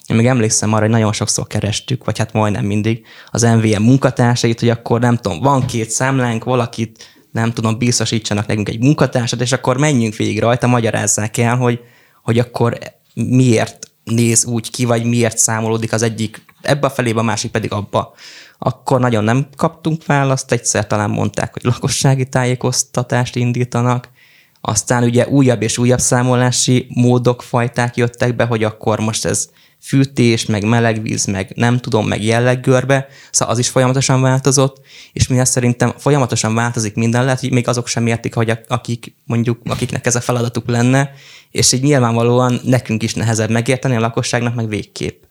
[0.08, 4.60] én még emlékszem arra, hogy nagyon sokszor kerestük, vagy hát majdnem mindig az MVM munkatársait,
[4.60, 9.52] hogy akkor nem tudom, van két számlánk, valakit nem tudom, biztosítsanak nekünk egy munkatársat, és
[9.52, 11.80] akkor menjünk végig rajta, magyarázzák el, hogy,
[12.24, 12.78] hogy akkor
[13.14, 17.72] miért néz úgy ki, vagy miért számolódik az egyik ebbe a felébe, a másik pedig
[17.72, 18.14] abba.
[18.58, 24.10] Akkor nagyon nem kaptunk választ, egyszer talán mondták, hogy lakossági tájékoztatást indítanak,
[24.68, 29.50] aztán ugye újabb és újabb számolási módok, fajták jöttek be, hogy akkor most ez
[29.82, 34.82] fűtés, meg melegvíz, meg nem tudom, meg jelleggörbe, szóval az is folyamatosan változott,
[35.14, 39.60] és mivel szerintem folyamatosan változik minden, lehet, hogy még azok sem értik, hogy akik mondjuk,
[39.66, 41.12] akiknek ez a feladatuk lenne,
[41.52, 45.24] és így nyilvánvalóan nekünk is nehezebb megérteni, a lakosságnak meg végképp.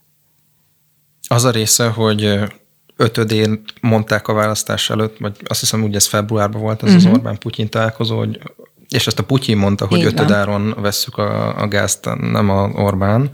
[1.28, 2.38] Az a része, hogy
[2.96, 6.96] ötödén mondták a választás előtt, vagy azt hiszem úgy ez februárban volt az uh-huh.
[6.96, 7.14] az mhm.
[7.14, 8.40] Orbán-Putyin találkozó, hogy
[8.94, 13.30] És ezt a Putyin mondta, hogy ötödáron vesszük a, a gázt, nem a Orbán.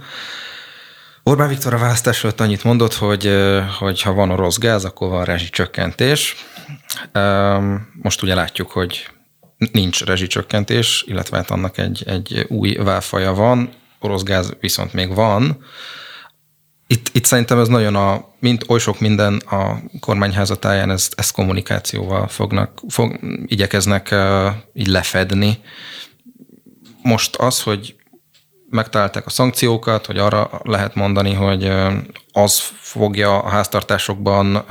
[1.22, 3.36] Orbán Viktor a választás előtt annyit mondott, hogy,
[3.78, 6.36] hogy ha van orosz gáz, akkor van rezsicsökkentés.
[8.02, 9.08] Most ugye látjuk, hogy
[9.72, 15.64] nincs rezsicsökkentés, illetve hát annak egy, egy új válfaja van, orosz gáz viszont még van.
[16.92, 22.28] Itt, itt szerintem ez nagyon a, mint oly sok minden a kormányházatáján, ezt, ezt kommunikációval
[22.28, 25.58] fognak, fog, igyekeznek uh, így lefedni.
[27.02, 27.96] Most az, hogy
[28.70, 31.72] megtalálták a szankciókat, hogy arra lehet mondani, hogy
[32.32, 34.64] az fogja a háztartásokban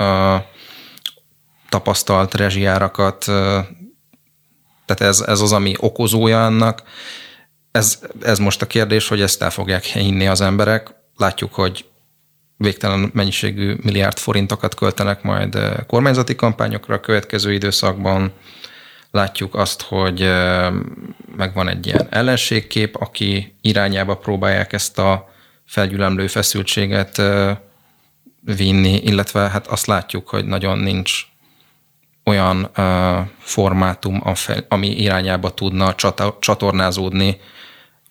[1.68, 3.24] tapasztalt rezsijárakat,
[4.84, 6.82] tehát ez, ez az, ami okozója ennek.
[7.70, 10.94] Ez, ez most a kérdés, hogy ezt el fogják hinni az emberek.
[11.16, 11.89] Látjuk, hogy
[12.60, 18.32] végtelen mennyiségű milliárd forintokat költenek majd kormányzati kampányokra a következő időszakban.
[19.10, 20.20] Látjuk azt, hogy
[21.36, 25.28] megvan egy ilyen ellenségkép, aki irányába próbálják ezt a
[25.66, 27.22] felgyülemlő feszültséget
[28.40, 31.12] vinni, illetve hát azt látjuk, hogy nagyon nincs
[32.24, 32.70] olyan
[33.38, 34.22] formátum,
[34.68, 35.94] ami irányába tudna
[36.40, 37.40] csatornázódni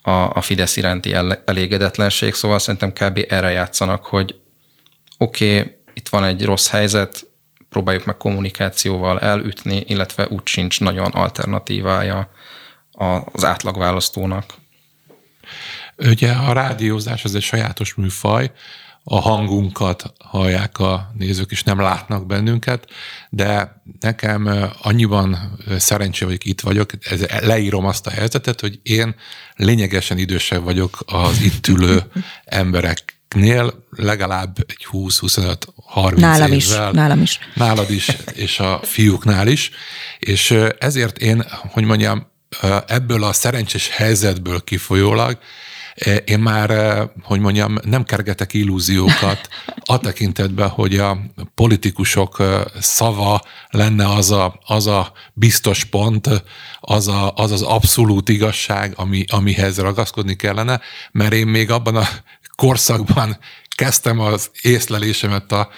[0.10, 1.14] a, a Fidesz iránti
[1.46, 3.26] elégedetlenség, szóval szerintem kb.
[3.30, 4.36] erre játszanak, hogy
[5.18, 7.28] oké, okay, itt van egy rossz helyzet,
[7.70, 12.32] próbáljuk meg kommunikációval elütni, illetve úgy sincs nagyon alternatívája
[13.32, 14.54] az átlagválasztónak.
[15.98, 18.52] Ugye a rádiózás az egy sajátos műfaj,
[19.12, 22.88] a hangunkat hallják a nézők, és nem látnak bennünket,
[23.30, 29.16] de nekem annyiban szerencsé vagyok, itt vagyok, ez, leírom azt a helyzetet, hogy én
[29.56, 32.04] lényegesen idősebb vagyok az itt ülő
[32.46, 36.56] emberek nél legalább egy 20-25-30 nálam évvel.
[36.56, 37.40] Is, nálam is.
[37.54, 38.08] Nálad is,
[38.46, 39.72] és a fiúknál is.
[40.20, 42.28] És ezért én, hogy mondjam,
[42.88, 45.38] ebből a szerencsés helyzetből kifolyólag
[46.26, 49.50] én már, hogy mondjam, nem kergetek illúziókat
[49.86, 51.18] a tekintetben, hogy a
[51.56, 52.44] politikusok
[52.80, 56.44] szava lenne az a, az a biztos pont,
[56.80, 62.08] az, a, az az abszolút igazság, ami, amihez ragaszkodni kellene, mert én még abban a
[62.60, 63.38] korszakban
[63.70, 65.70] kezdtem az észlelésemet a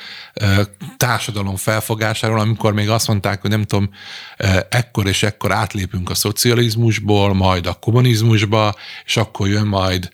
[0.97, 3.89] társadalom felfogásáról, amikor még azt mondták, hogy nem tudom,
[4.69, 10.11] ekkor és ekkor átlépünk a szocializmusból, majd a kommunizmusba, és akkor jön majd,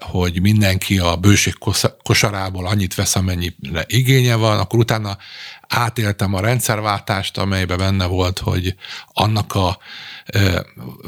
[0.00, 1.54] hogy mindenki a bőség
[2.02, 5.18] kosarából annyit vesz, amennyire igénye van, akkor utána
[5.74, 8.74] átéltem a rendszerváltást, amelyben benne volt, hogy
[9.06, 9.78] annak a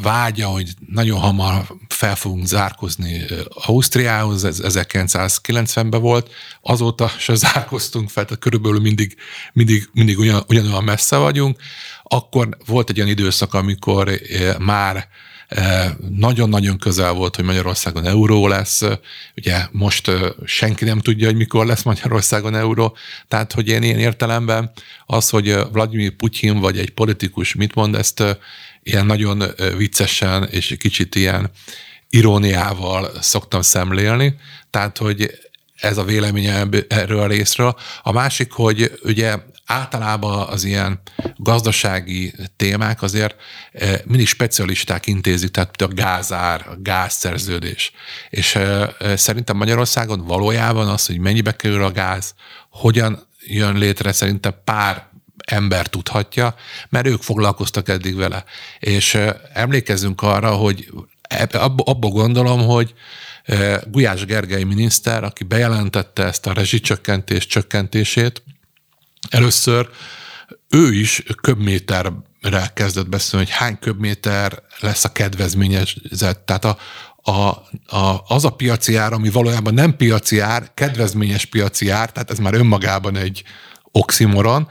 [0.02, 6.30] vágya, hogy nagyon hamar fel fogunk zárkozni Ausztriához, ez 1990-ben volt,
[6.62, 9.16] azóta se zárkoztunk fel, tehát körülbelül mindig,
[9.52, 11.60] mindig, mindig ugyan, ugyanolyan messze vagyunk.
[12.02, 14.20] Akkor volt egy olyan időszak, amikor
[14.58, 15.08] már
[16.18, 18.82] nagyon-nagyon közel volt, hogy Magyarországon euró lesz.
[19.36, 20.10] Ugye most
[20.44, 22.96] senki nem tudja, hogy mikor lesz Magyarországon euró.
[23.28, 24.72] Tehát, hogy én ilyen értelemben
[25.06, 28.22] az, hogy Vladimir Putyin vagy egy politikus mit mond, ezt
[28.82, 29.42] ilyen nagyon
[29.76, 31.50] viccesen és kicsit ilyen
[32.10, 34.34] iróniával szoktam szemlélni.
[34.70, 35.38] Tehát, hogy
[35.74, 37.76] ez a véleménye erről a részről.
[38.02, 41.00] A másik, hogy ugye általában az ilyen
[41.36, 43.36] gazdasági témák azért
[43.72, 47.92] eh, mindig specialisták intézik, tehát a gázár, a gázszerződés.
[48.30, 52.34] És eh, eh, szerintem Magyarországon valójában az, hogy mennyibe kerül a gáz,
[52.70, 55.12] hogyan jön létre, szerintem pár
[55.46, 56.54] ember tudhatja,
[56.88, 58.44] mert ők foglalkoztak eddig vele.
[58.78, 59.18] És
[59.52, 60.90] emlékezzünk arra, hogy
[61.84, 62.94] abba gondolom, hogy
[63.86, 68.42] Gulyás Gergely miniszter, aki bejelentette ezt a rezsicsökkentés csökkentését,
[69.30, 69.88] először
[70.68, 76.46] ő is köbméterre kezdett beszélni, hogy hány köbméter lesz a kedvezményezett.
[76.46, 76.76] Tehát a,
[77.16, 77.32] a,
[77.96, 82.38] a, az a piaci ár, ami valójában nem piaci ár, kedvezményes piaci ár, tehát ez
[82.38, 83.42] már önmagában egy
[83.92, 84.68] oximoron,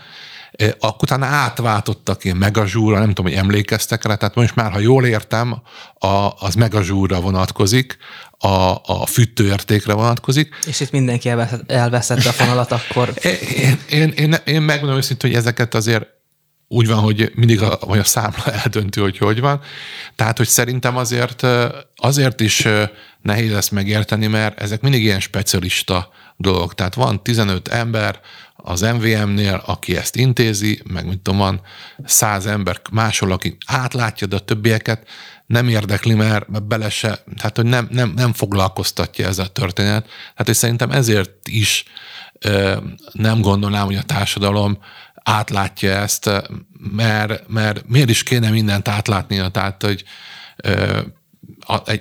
[0.79, 5.05] akkor utána átváltottak ilyen megazsúra, nem tudom, hogy emlékeztek rá, tehát most már, ha jól
[5.05, 5.61] értem,
[5.93, 7.97] a, az megazsúra vonatkozik,
[8.37, 10.55] a, a fűtőértékre vonatkozik.
[10.65, 11.29] És itt mindenki
[11.67, 13.13] elveszette a fonalat, akkor...
[13.59, 16.05] Én, én, én, én megmondom őszintén, hogy ezeket azért
[16.67, 19.61] úgy van, hogy mindig a, vagy a számla eldöntő, hogy hogy van.
[20.15, 21.47] Tehát, hogy szerintem azért,
[21.95, 22.67] azért is
[23.21, 26.75] nehéz ezt megérteni, mert ezek mindig ilyen specialista dolgok.
[26.75, 28.19] Tehát van 15 ember,
[28.65, 31.61] az MVM-nél, aki ezt intézi, meg mint tudom, van
[32.05, 35.07] száz ember máshol, aki átlátja, de a többieket
[35.45, 40.09] nem érdekli, mert bele se, tehát hogy nem, nem, nem foglalkoztatja ez a történet.
[40.35, 41.83] Hát és szerintem ezért is
[43.11, 44.77] nem gondolnám, hogy a társadalom
[45.15, 46.29] átlátja ezt,
[46.91, 50.03] mert, mert miért is kéne mindent átlátnia, tehát hogy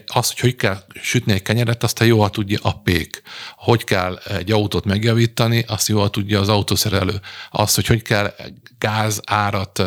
[0.07, 3.23] az, hogy hogy kell sütni egy kenyeret, azt jól tudja a pék.
[3.57, 7.21] Hogy kell egy autót megjavítani, azt jól tudja az autószerelő.
[7.51, 8.35] Azt, hogy hogy kell
[8.79, 9.83] gáz árat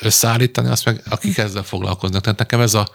[0.00, 2.22] összeállítani, azt meg akik ezzel foglalkoznak.
[2.22, 2.88] Tehát nekem ez a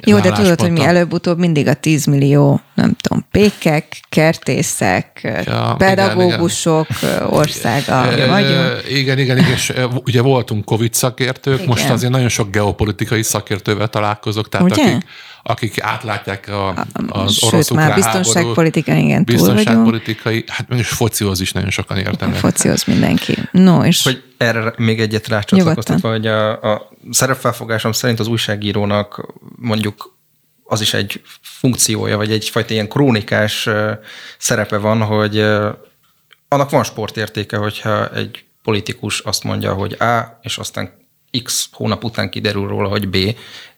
[0.00, 5.74] Jó, de tudod, hogy mi előbb-utóbb mindig a 10 millió, nem tudom, pékek, kertészek, ja,
[5.78, 7.28] pedagógusok igen, igen.
[7.28, 8.82] országa vagyunk.
[8.88, 9.72] Igen, igen, igen, és
[10.04, 11.66] ugye voltunk Covid szakértők, igen.
[11.66, 14.82] most azért nagyon sok geopolitikai szakértővel találkozok, tehát ugye?
[14.82, 15.04] akik,
[15.48, 21.52] akik átlátják a, az Sőt, orosz már biztonságpolitikai, igen, Biztonságpolitikai, hát meg is focihoz is
[21.52, 22.36] nagyon sokan értenek.
[22.36, 23.34] Focihoz mindenki.
[23.50, 24.02] No, és...
[24.02, 30.16] Hogy erre még egyet rácsatlakoztatva, hogy a, a szerepfelfogásom szerint az újságírónak mondjuk
[30.64, 33.68] az is egy funkciója, vagy egyfajta ilyen krónikás
[34.38, 35.38] szerepe van, hogy
[36.48, 40.92] annak van sportértéke, hogyha egy politikus azt mondja, hogy A, és aztán
[41.42, 43.16] X hónap után kiderül róla, hogy B.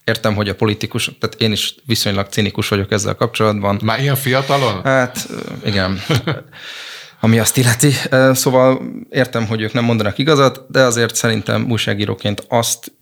[0.08, 3.80] Értem, hogy a politikus, tehát én is viszonylag cinikus vagyok ezzel kapcsolatban.
[3.82, 4.82] Már ilyen fiatalon?
[4.84, 5.28] Hát
[5.64, 6.00] igen.
[7.20, 7.92] ami azt illeti.
[8.32, 12.92] Szóval értem, hogy ők nem mondanak igazat, de azért szerintem újságíróként azt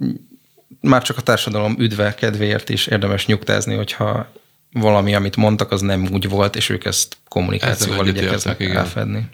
[0.80, 4.32] már csak a társadalom üdve kedvéért is érdemes nyugtázni, hogyha
[4.72, 9.28] valami, amit mondtak, az nem úgy volt, és ők ezt kommunikációval igyekeznek elfedni.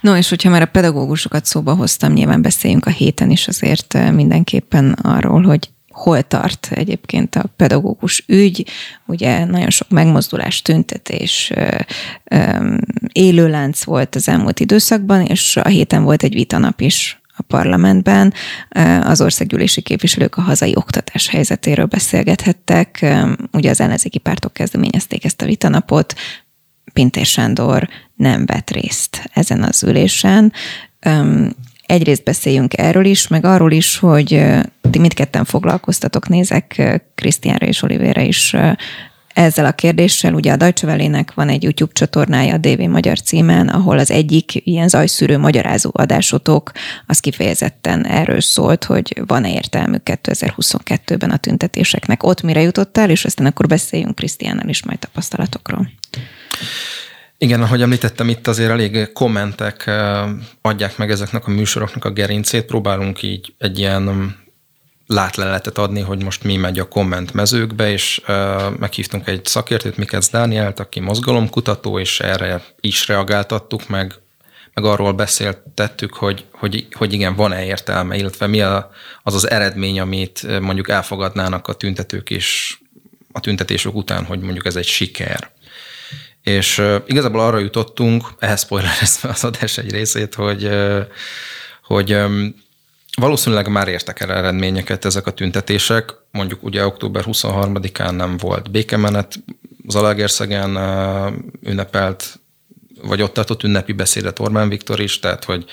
[0.00, 4.92] No, és hogyha már a pedagógusokat szóba hoztam, nyilván beszéljünk a héten is azért mindenképpen
[4.92, 5.70] arról, hogy
[6.02, 8.66] hol tart egyébként a pedagógus ügy,
[9.06, 11.52] ugye nagyon sok megmozdulás, tüntetés,
[13.12, 18.32] élőlánc volt az elmúlt időszakban, és a héten volt egy vitanap is a parlamentben.
[19.02, 23.06] Az országgyűlési képviselők a hazai oktatás helyzetéről beszélgethettek.
[23.52, 26.14] Ugye az ellenzéki pártok kezdeményezték ezt a vitanapot,
[26.92, 30.52] Pintér Sándor nem vett részt ezen az ülésen
[31.92, 34.44] egyrészt beszéljünk erről is, meg arról is, hogy
[34.90, 38.56] ti mindketten foglalkoztatok, nézek Krisztiánra és Olivére is
[39.34, 40.34] ezzel a kérdéssel.
[40.34, 44.88] Ugye a Deutsche van egy YouTube csatornája a DV Magyar címen, ahol az egyik ilyen
[44.88, 46.72] zajszűrő magyarázó adásotok,
[47.06, 52.22] az kifejezetten erről szólt, hogy van-e értelmük 2022-ben a tüntetéseknek.
[52.22, 55.90] Ott mire jutottál, és aztán akkor beszéljünk Krisztiánnal is majd tapasztalatokról.
[57.42, 59.90] Igen, ahogy említettem, itt azért elég kommentek
[60.60, 62.64] adják meg ezeknek a műsoroknak a gerincét.
[62.64, 64.36] Próbálunk így egy ilyen
[65.06, 68.20] látleletet adni, hogy most mi megy a komment mezőkbe, és
[68.78, 74.14] meghívtunk egy szakértőt, Mikesz Dánielt, aki mozgalomkutató, és erre is reagáltattuk, meg,
[74.74, 78.90] meg arról beszéltettük, hogy, hogy, hogy igen, van-e értelme, illetve mi a,
[79.22, 82.80] az az eredmény, amit mondjuk elfogadnának a tüntetők is
[83.32, 85.50] a tüntetések után, hogy mondjuk ez egy siker.
[86.42, 90.70] És igazából arra jutottunk, ehhez spoilerezve az adás egy részét, hogy,
[91.82, 92.16] hogy
[93.16, 96.14] valószínűleg már értek el eredményeket ezek a tüntetések.
[96.30, 99.34] Mondjuk ugye október 23-án nem volt békemenet,
[99.88, 100.76] Zalaegerszegen
[101.62, 102.40] ünnepelt,
[103.02, 105.64] vagy ott tartott ünnepi beszédet Orbán Viktor is, tehát hogy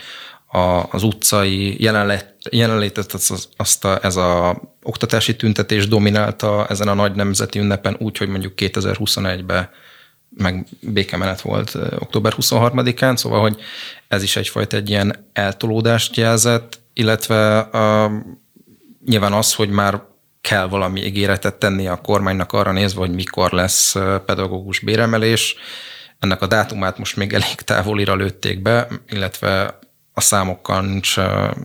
[0.51, 6.93] a, az utcai jelenlét, jelenlétet azt, azt a, ez a oktatási tüntetés dominálta ezen a
[6.93, 9.69] nagy nemzeti ünnepen úgy, hogy mondjuk 2021-ben
[10.29, 13.61] meg békemenet volt október 23-án, szóval, hogy
[14.07, 18.11] ez is egyfajta egy ilyen eltolódást jelzett, illetve a,
[19.05, 20.01] nyilván az, hogy már
[20.41, 25.55] kell valami ígéretet tenni a kormánynak arra nézve, hogy mikor lesz pedagógus béremelés.
[26.19, 29.79] Ennek a dátumát most még elég távolira lőtték be, illetve
[30.13, 31.15] a számokkal nincs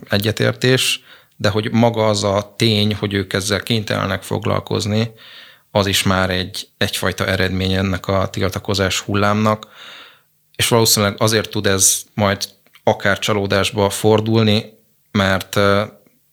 [0.09, 1.03] egyetértés,
[1.35, 5.11] de hogy maga az a tény, hogy ők ezzel kénytelenek foglalkozni,
[5.75, 9.67] az is már egy, egyfajta eredmény ennek a tiltakozás hullámnak,
[10.55, 12.47] és valószínűleg azért tud ez majd
[12.83, 14.65] akár csalódásba fordulni,
[15.11, 15.59] mert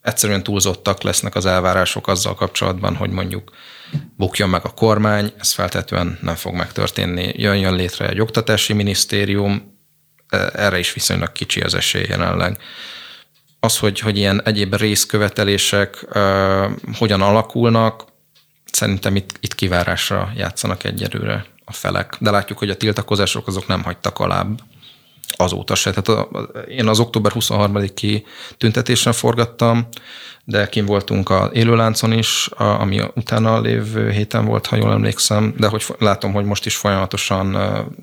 [0.02, 3.50] egyszerűen túlzottak lesznek az elvárások azzal kapcsolatban, hogy mondjuk
[4.16, 7.32] bukjon meg a kormány, ez feltétlenül nem fog megtörténni.
[7.36, 9.78] Jön létre egy oktatási minisztérium,
[10.52, 12.58] erre is viszonylag kicsi az esély jelenleg.
[13.60, 18.10] Az, hogy, hogy ilyen egyéb részkövetelések uh, hogyan alakulnak,
[18.72, 22.16] Szerintem itt, itt kivárásra játszanak egyelőre a felek.
[22.18, 24.60] De látjuk, hogy a tiltakozások azok nem hagytak alább
[25.36, 25.90] azóta se.
[25.90, 28.22] Tehát a, én az október 23-i
[28.56, 29.88] tüntetésen forgattam,
[30.44, 35.54] de kim voltunk a élőláncon is, a, ami utána lévő héten volt, ha jól emlékszem,
[35.56, 37.56] de hogy látom, hogy most is folyamatosan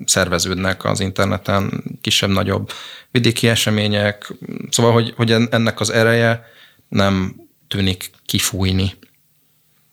[0.04, 2.70] szerveződnek az interneten kisebb-nagyobb
[3.10, 4.34] vidéki események,
[4.70, 6.44] szóval, hogy, hogy ennek az ereje
[6.88, 7.34] nem
[7.68, 8.92] tűnik kifújni.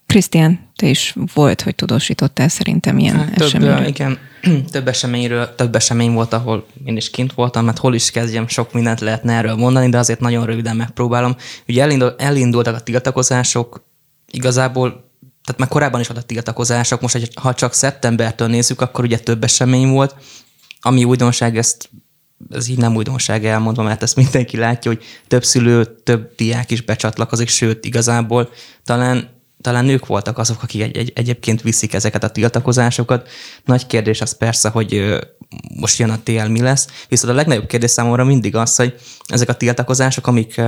[0.08, 3.78] Krisztián, te is volt, hogy tudósítottál szerintem ilyen hát, eseményről.
[3.78, 4.18] Több, igen,
[4.72, 8.74] több eseményről, több esemény volt, ahol én is kint voltam, mert hol is kezdjem, sok
[8.74, 11.36] mindent lehetne erről mondani, de azért nagyon röviden megpróbálom.
[11.68, 13.86] Ugye elindul, elindultak a tiltakozások,
[14.32, 14.90] igazából,
[15.44, 19.90] tehát már korábban is voltak tiltakozások, most ha csak szeptembertől nézzük, akkor ugye több esemény
[19.90, 20.16] volt,
[20.82, 21.90] ami újdonság, ezt
[22.52, 26.82] ez így nem újdonság elmondva, mert ezt mindenki látja, hogy több szülő, több diák is
[26.82, 28.50] becsatlakozik, sőt, igazából
[28.84, 33.30] talán talán nők voltak azok, akik egy, egy, egyébként viszik ezeket a tiltakozásokat.
[33.66, 35.20] Nagy kérdés az persze, hogy
[35.80, 36.88] most jön a tél, mi lesz.
[37.10, 38.96] Viszont a legnagyobb kérdés számomra mindig az, hogy
[39.28, 40.62] ezek a tiltakozások, amik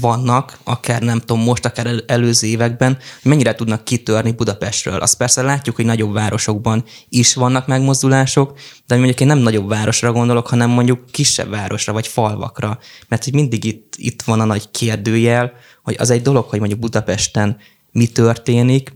[0.00, 5.00] vannak, akár nem tudom, most, akár el, előző években, mennyire tudnak kitörni Budapestről.
[5.00, 10.12] Azt persze látjuk, hogy nagyobb városokban is vannak megmozdulások, de mondjuk én nem nagyobb városra
[10.12, 12.78] gondolok, hanem mondjuk kisebb városra vagy falvakra.
[13.08, 16.80] Mert hogy mindig itt, itt van a nagy kérdőjel, hogy az egy dolog, hogy mondjuk
[16.80, 17.56] Budapesten
[17.94, 18.92] mi történik,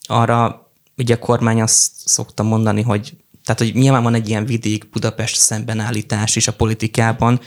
[0.00, 4.90] arra ugye a kormány azt szokta mondani, hogy tehát, hogy nyilván van egy ilyen vidék
[4.90, 7.40] Budapest szembenállítás is a politikában,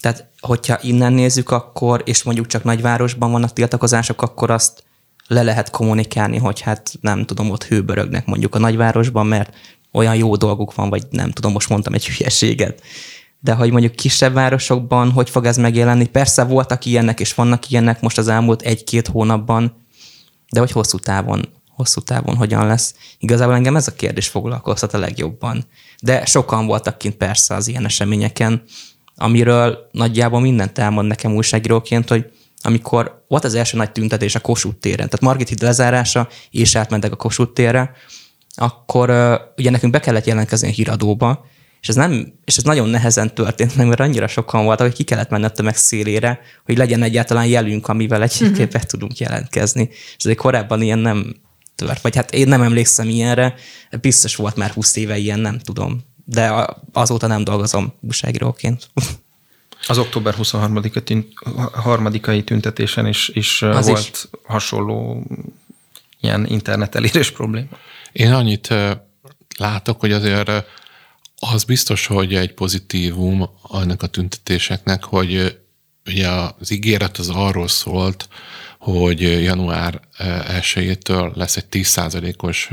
[0.00, 4.82] tehát hogyha innen nézzük, akkor, és mondjuk csak nagyvárosban vannak tiltakozások, akkor azt
[5.26, 9.54] le lehet kommunikálni, hogy hát nem tudom, ott hőbörögnek mondjuk a nagyvárosban, mert
[9.92, 12.82] olyan jó dolguk van, vagy nem tudom, most mondtam egy hülyeséget.
[13.40, 16.06] De hogy mondjuk kisebb városokban, hogy fog ez megjelenni?
[16.06, 19.83] Persze voltak ilyenek, és vannak ilyenek most az elmúlt egy-két hónapban,
[20.54, 22.94] de hogy hosszú távon, hosszú távon hogyan lesz.
[23.18, 25.64] Igazából engem ez a kérdés foglalkoztat a legjobban.
[26.00, 28.62] De sokan voltak kint persze az ilyen eseményeken,
[29.16, 32.30] amiről nagyjából mindent elmond nekem újságíróként, hogy
[32.62, 37.12] amikor volt az első nagy tüntetés a Kossuth téren, tehát Margit híd lezárása, és átmentek
[37.12, 37.92] a Kossuth térre,
[38.54, 41.46] akkor uh, ugye nekünk be kellett jelentkezni a híradóba,
[41.84, 45.02] és ez, nem, és ez nagyon nehezen történt meg, mert annyira sokan voltak, hogy ki
[45.02, 48.72] kellett menni a tömeg szélére, hogy legyen egyáltalán jelünk, amivel egyébként uh-huh.
[48.72, 49.88] be tudunk jelentkezni.
[49.90, 51.34] És azért korábban ilyen nem
[51.74, 53.54] tört, vagy hát én nem emlékszem ilyenre,
[54.00, 56.04] biztos volt már 20 éve ilyen, nem tudom.
[56.24, 58.88] De azóta nem dolgozom újságíróként.
[59.86, 64.26] Az október 23-ai tüntetésen is, is Az volt is.
[64.44, 65.26] hasonló
[66.20, 67.68] ilyen internet elérés probléma.
[68.12, 68.74] Én annyit
[69.58, 70.50] látok, hogy azért
[71.40, 75.58] az biztos, hogy egy pozitívum ennek a tüntetéseknek, hogy
[76.06, 76.28] ugye
[76.58, 78.28] az ígéret az arról szólt,
[78.78, 82.70] hogy január 1-től lesz egy 10%-os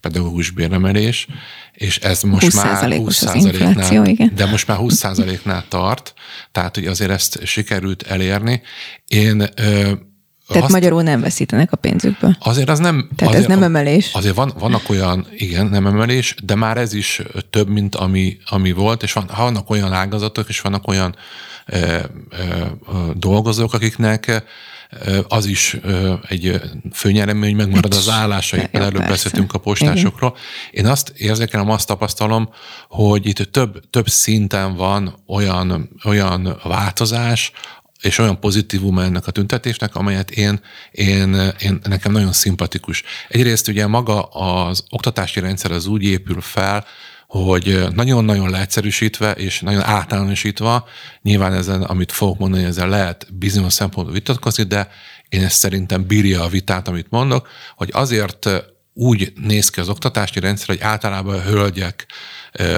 [0.00, 1.26] pedagógus béremelés,
[1.72, 6.14] és ez most 20 már 20%-nál, de most már 20%-nál tart,
[6.52, 8.62] tehát hogy azért ezt sikerült elérni.
[9.06, 9.48] Én
[10.46, 12.36] tehát azt, magyarul nem veszítenek a pénzükből.
[12.40, 13.08] Azért az nem...
[13.16, 14.10] Tehát azért, ez nem emelés.
[14.12, 18.72] Azért van, vannak olyan, igen, nem emelés, de már ez is több, mint ami, ami
[18.72, 21.16] volt, és van, vannak olyan ágazatok, és vannak olyan
[21.66, 21.98] ö,
[22.30, 22.44] ö,
[23.14, 24.44] dolgozók, akiknek
[25.28, 25.76] az is
[26.28, 26.60] egy
[26.92, 30.36] főnyeremény, megmarad az állása, éppen erről beszéltünk a postásokról.
[30.70, 32.48] Én azt érzékelem, azt tapasztalom,
[32.88, 37.52] hogy itt több, több szinten van olyan, olyan változás,
[38.04, 43.02] és olyan pozitívum ennek a tüntetésnek, amelyet én, én, én nekem nagyon szimpatikus.
[43.28, 46.84] Egyrészt ugye maga az oktatási rendszer az úgy épül fel,
[47.26, 50.88] hogy nagyon-nagyon leegyszerűsítve és nagyon általánosítva,
[51.22, 54.88] nyilván ezen, amit fogok mondani, ezzel lehet bizonyos szempontból vitatkozni, de
[55.28, 58.48] én ezt szerintem bírja a vitát, amit mondok, hogy azért
[58.94, 62.06] úgy néz ki az oktatási rendszer, hogy általában a hölgyek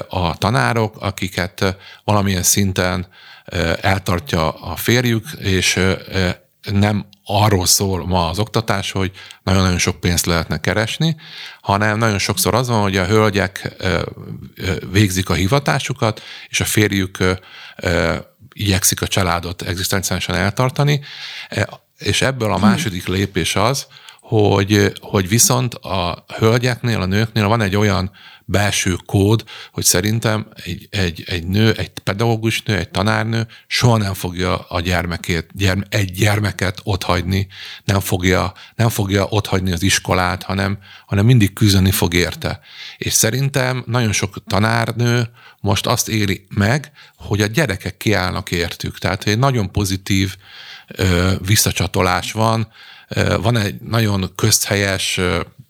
[0.09, 3.07] a tanárok, akiket valamilyen szinten
[3.81, 5.81] eltartja a férjük, és
[6.73, 9.11] nem arról szól ma az oktatás, hogy
[9.43, 11.17] nagyon-nagyon sok pénzt lehetne keresni,
[11.61, 13.77] hanem nagyon sokszor az van, hogy a hölgyek
[14.91, 17.19] végzik a hivatásukat, és a férjük
[18.53, 21.01] igyekszik a családot egzisztenciálisan eltartani,
[21.99, 23.87] és ebből a második lépés az,
[24.21, 28.11] hogy, hogy viszont a hölgyeknél, a nőknél van egy olyan
[28.49, 34.15] belső kód, hogy szerintem egy, egy, egy nő, egy pedagógus nő, egy tanárnő soha nem
[34.15, 37.47] fogja a gyermekét, gyerme, egy gyermeket otthagyni,
[37.85, 42.61] nem fogja, nem fogja otthagyni az iskolát, hanem, hanem mindig küzdeni fog érte.
[42.97, 45.29] És szerintem nagyon sok tanárnő
[45.61, 48.99] most azt éri meg, hogy a gyerekek kiállnak értük.
[48.99, 50.37] Tehát egy nagyon pozitív
[50.87, 52.69] ö, visszacsatolás van,
[53.41, 55.21] van egy nagyon közhelyes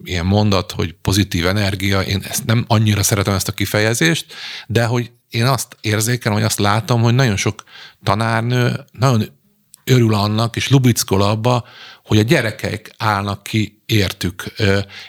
[0.05, 4.34] ilyen mondat, hogy pozitív energia, én ezt nem annyira szeretem ezt a kifejezést,
[4.66, 7.64] de hogy én azt érzékelem, hogy azt látom, hogy nagyon sok
[8.03, 9.28] tanárnő nagyon
[9.84, 11.64] örül annak, és lubickol abba,
[12.05, 14.45] hogy a gyerekek állnak ki értük,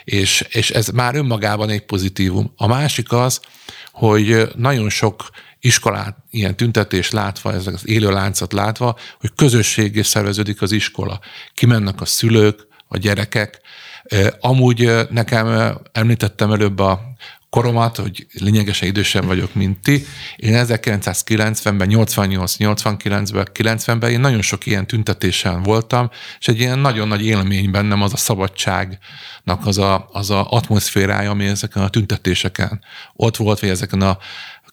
[0.04, 2.52] és, és ez már önmagában egy pozitívum.
[2.56, 3.40] A másik az,
[3.92, 10.62] hogy nagyon sok iskolát, ilyen tüntetés látva, ezek az élő láncot látva, hogy közösségé szerveződik
[10.62, 11.20] az iskola.
[11.54, 13.60] Kimennek a szülők, a gyerekek,
[14.40, 17.00] Amúgy nekem említettem előbb a
[17.50, 20.04] koromat, hogy lényegesen idősebb vagyok, mint ti.
[20.36, 27.24] Én 1990-ben, 88-89-ben, 90-ben én nagyon sok ilyen tüntetésen voltam, és egy ilyen nagyon nagy
[27.24, 32.80] élmény bennem az a szabadságnak az a, az a atmoszférája, ami ezeken a tüntetéseken
[33.14, 34.18] ott volt, vagy ezeken a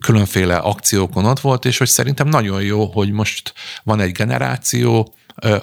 [0.06, 3.53] különféle akciókon ott volt, és hogy szerintem nagyon jó, hogy most
[3.84, 5.14] van egy generáció,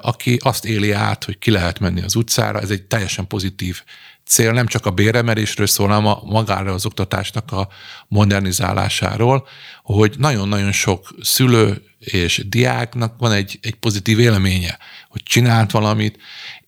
[0.01, 3.83] aki azt éli át, hogy ki lehet menni az utcára, ez egy teljesen pozitív
[4.25, 4.53] cél.
[4.53, 7.69] Nem csak a béremelésről szól, hanem a magára az oktatásnak a
[8.09, 9.47] modernizálásáról,
[9.83, 14.79] hogy nagyon-nagyon sok szülő és diáknak van egy, egy pozitív élménye,
[15.09, 16.19] hogy csinált valamit,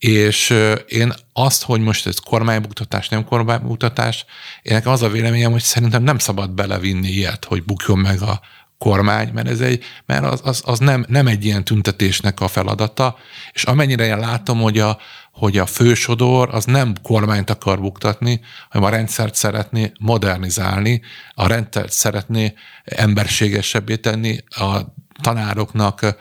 [0.05, 0.55] és
[0.88, 4.24] én azt, hogy most ez kormánybuktatás, nem kormánybuktatás,
[4.62, 8.40] én nekem az a véleményem, hogy szerintem nem szabad belevinni ilyet, hogy bukjon meg a
[8.78, 13.16] kormány, mert ez egy, mert az, az, az nem, nem egy ilyen tüntetésnek a feladata,
[13.52, 14.98] és amennyire én látom, hogy a,
[15.32, 21.00] hogy a fősodor az nem kormányt akar buktatni, hanem a rendszert szeretné modernizálni,
[21.34, 24.80] a rendszert szeretné emberségesebbé tenni, a
[25.22, 26.16] tanároknak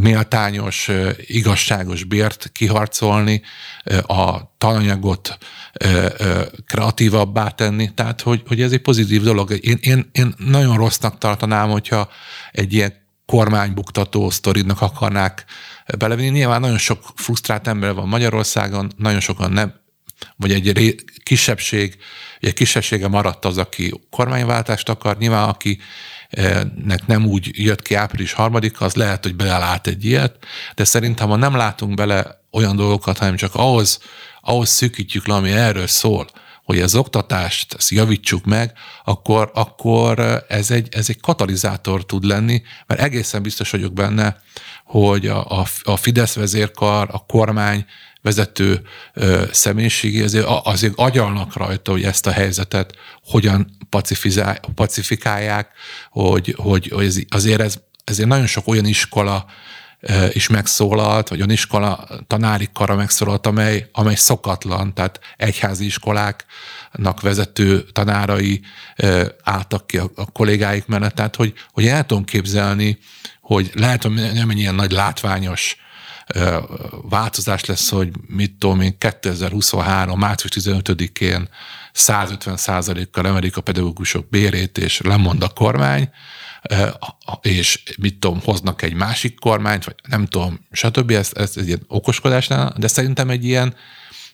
[0.00, 0.90] méltányos,
[1.26, 3.42] igazságos bért kiharcolni,
[4.06, 5.38] a tananyagot
[6.66, 9.50] kreatívabbá tenni, tehát hogy, hogy ez egy pozitív dolog.
[9.60, 12.08] Én, én, én nagyon rossznak tartanám, hogyha
[12.52, 15.44] egy ilyen kormánybuktató sztoridnak akarnák
[15.98, 16.28] belevinni.
[16.28, 19.74] Nyilván nagyon sok frusztrált ember van Magyarországon, nagyon sokan nem,
[20.36, 21.96] vagy egy ré, kisebbség,
[22.40, 25.18] egy kisebbsége maradt az, aki kormányváltást akar.
[25.18, 25.78] Nyilván, aki
[26.84, 30.36] nek nem úgy jött ki április harmadik, az lehet, hogy belelát egy ilyet,
[30.74, 33.98] de szerintem, ha nem látunk bele olyan dolgokat, hanem csak ahhoz,
[34.40, 36.26] ahhoz szűkítjük le, ami erről szól,
[36.64, 38.72] hogy az oktatást ezt javítsuk meg,
[39.04, 44.36] akkor, akkor ez, egy, ez egy katalizátor tud lenni, mert egészen biztos vagyok benne,
[44.84, 47.84] hogy a, a, a Fidesz vezérkar, a kormány
[48.22, 48.80] vezető
[49.52, 52.94] személyiségi azért, azért agyalnak rajta, hogy ezt a helyzetet
[53.24, 53.76] hogyan
[54.74, 55.70] pacifikálják,
[56.10, 59.46] hogy, hogy, hogy azért ez, ezért nagyon sok olyan iskola
[60.32, 67.80] is megszólalt, vagy olyan iskola tanári kara megszólalt, amely, amely szokatlan, tehát egyházi iskoláknak vezető
[67.80, 68.60] tanárai
[69.42, 72.98] álltak ki a, a kollégáik mellett, tehát hogy, hogy el tudom képzelni,
[73.40, 75.76] hogy lehet, hogy nem egy ilyen nagy látványos
[77.08, 80.18] változás lesz, hogy mit tudom én, 2023.
[80.18, 81.48] március 15-én
[81.92, 86.10] 150 kal emelik a pedagógusok bérét, és lemond a kormány,
[87.42, 91.10] és mit tudom, hoznak egy másik kormányt, vagy nem tudom, stb.
[91.10, 93.74] Ez, ez egy ilyen okoskodásnál, de szerintem egy ilyen,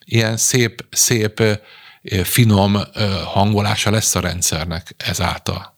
[0.05, 1.43] ilyen szép, szép,
[2.23, 2.77] finom
[3.25, 5.74] hangolása lesz a rendszernek ezáltal.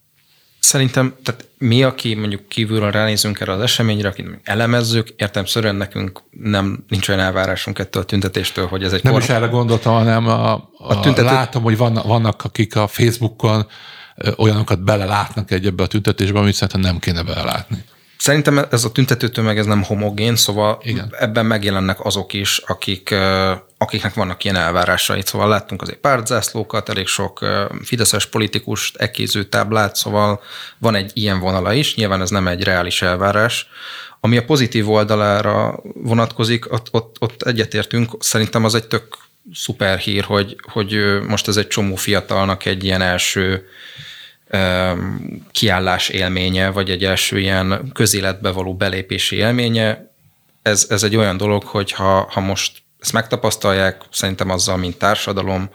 [0.68, 6.84] Szerintem, tehát mi, aki mondjuk kívülről ránézünk erre az eseményre, akit elemezzük, értelmszerűen nekünk nem
[6.88, 9.22] nincs olyan elvárásunk ettől a tüntetéstől, hogy ez egy Nem kor...
[9.22, 11.26] is erre gondoltam, hanem a, a, a tüntető...
[11.26, 13.68] látom, hogy vannak, vannak, akik a Facebookon
[14.38, 17.84] olyanokat belelátnak egy ebbe a tüntetésbe, amit szerintem nem kéne belelátni.
[18.18, 21.13] Szerintem ez a tüntető tömeg ez nem homogén, szóval Igen.
[21.20, 23.15] ebben megjelennek azok is, akik,
[23.78, 25.22] akiknek vannak ilyen elvárásai.
[25.26, 27.45] Szóval láttunk azért pártzászlókat, elég sok
[27.84, 30.41] fideszes politikust, ekéző táblát, szóval
[30.78, 33.68] van egy ilyen vonala is, nyilván ez nem egy reális elvárás.
[34.20, 39.18] Ami a pozitív oldalára vonatkozik, ott, ott, ott egyetértünk, szerintem az egy tök
[39.53, 40.97] szuper hír, hogy, hogy
[41.28, 43.68] most ez egy csomó fiatalnak egy ilyen első
[45.52, 50.12] kiállás élménye, vagy egy első ilyen közéletbe való belépési élménye.
[50.62, 55.70] Ez, ez egy olyan dolog, hogy ha, ha most ezt megtapasztalják, szerintem azzal, mint társadalom,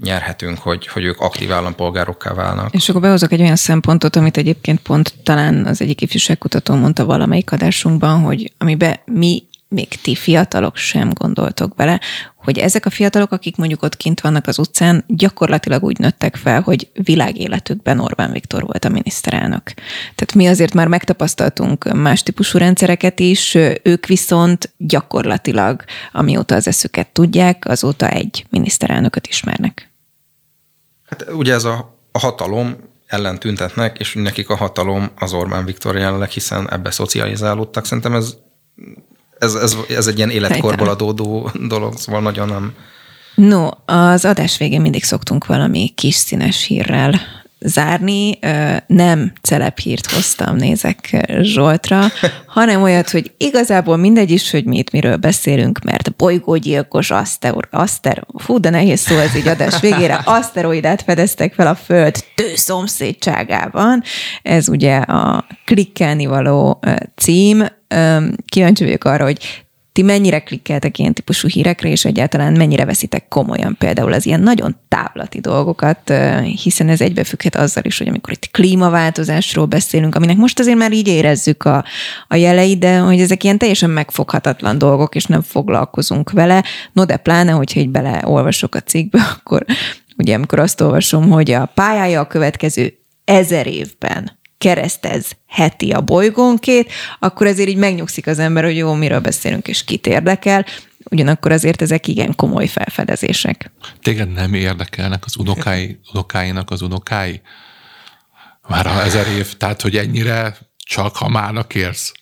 [0.00, 2.74] nyerhetünk, hogy, hogy ők aktív állampolgárokká válnak.
[2.74, 7.52] És akkor behozok egy olyan szempontot, amit egyébként pont talán az egyik ifjúságkutató mondta valamelyik
[7.52, 12.00] adásunkban, hogy amiben mi még ti fiatalok sem gondoltok bele,
[12.36, 16.60] hogy ezek a fiatalok, akik mondjuk ott kint vannak az utcán, gyakorlatilag úgy nőttek fel,
[16.60, 19.62] hogy világéletükben Orbán Viktor volt a miniszterelnök.
[20.14, 27.08] Tehát mi azért már megtapasztaltunk más típusú rendszereket is, ők viszont gyakorlatilag, amióta az eszüket
[27.08, 29.90] tudják, azóta egy miniszterelnököt ismernek.
[31.04, 35.96] Hát ugye ez a, a hatalom ellen tüntetnek, és nekik a hatalom az Orbán Viktor
[35.96, 37.84] jelenleg, hiszen ebbe szocializálódtak.
[37.84, 38.36] Szerintem ez
[39.42, 42.74] ez, ez, ez egy ilyen életkorból adódó dolog, szóval nagyon nem.
[43.34, 47.20] No, az adás végén mindig szoktunk valami kis színes hírrel
[47.64, 48.38] zárni.
[48.86, 49.32] Nem
[49.82, 52.06] hírt hoztam, nézek Zsoltra,
[52.46, 58.26] hanem olyat, hogy igazából mindegy is, hogy mi itt miről beszélünk, mert bolygógyilkos aszter, aszter,
[58.38, 64.02] fú, de nehéz szó ez így adás végére, aszteroidát fedeztek fel a Föld tő szomszédságában.
[64.42, 66.80] Ez ugye a klikkelni való
[67.16, 67.66] cím.
[68.46, 73.76] Kíváncsi vagyok arra, hogy ti mennyire klikkeltek ilyen típusú hírekre, és egyáltalán mennyire veszitek komolyan
[73.78, 76.12] például az ilyen nagyon távlati dolgokat,
[76.62, 81.08] hiszen ez egybefügghet azzal is, hogy amikor itt klímaváltozásról beszélünk, aminek most azért már így
[81.08, 81.84] érezzük a,
[82.28, 86.64] a jelei, de hogy ezek ilyen teljesen megfoghatatlan dolgok, és nem foglalkozunk vele.
[86.92, 89.64] No de pláne, hogyha így beleolvasok a cikkbe, akkor
[90.16, 96.92] ugye amikor azt olvasom, hogy a pályája a következő ezer évben keresztez heti a bolygónkét,
[97.18, 100.66] akkor ezért így megnyugszik az ember, hogy jó, miről beszélünk és kit érdekel,
[101.10, 103.72] ugyanakkor azért ezek igen komoly felfedezések.
[104.02, 107.40] Téged nem érdekelnek az unokái, unokáinak az unokái?
[108.68, 112.12] Már a ezer év, tehát hogy ennyire csak ha mának érsz.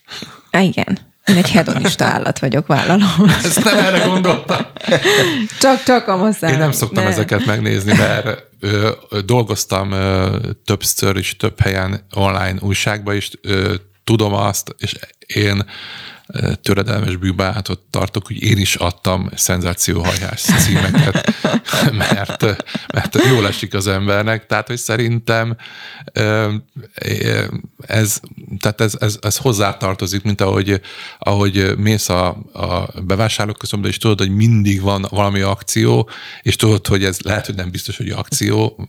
[0.61, 1.10] Igen.
[1.31, 3.25] Én egy hedonista állat vagyok, vállalom.
[3.45, 4.67] Ezt nem erre gondoltam.
[5.61, 7.11] Csak, csak a Én nem szoktam ne.
[7.11, 13.75] ezeket megnézni, mert ö, ö, dolgoztam ö, többször is, több helyen online újságban is, ö,
[14.05, 14.95] tudom azt, és
[15.27, 15.65] én
[16.63, 21.35] töredelmes bűbálatot tartok, hogy én is adtam szenzációhajás címeket,
[22.09, 22.43] mert,
[22.93, 25.57] mert jól esik az embernek, tehát hogy szerintem
[27.87, 28.21] ez,
[28.61, 30.81] tehát ez, ez, ez hozzátartozik, mint ahogy,
[31.19, 36.11] ahogy mész a, a bevásárlóközpontba, és tudod, hogy mindig van valami akció,
[36.43, 38.89] és tudod, hogy ez lehet, hogy nem biztos, hogy akció.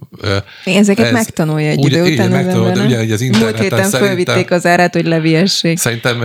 [0.66, 2.14] Ezeket ez, megtanulja egy úgy, idő után.
[2.14, 5.78] Igen, megtanulod, ugye, hogy az interneten Múlt héten fölvitték az árát, hogy leviessék.
[5.78, 6.24] Szerintem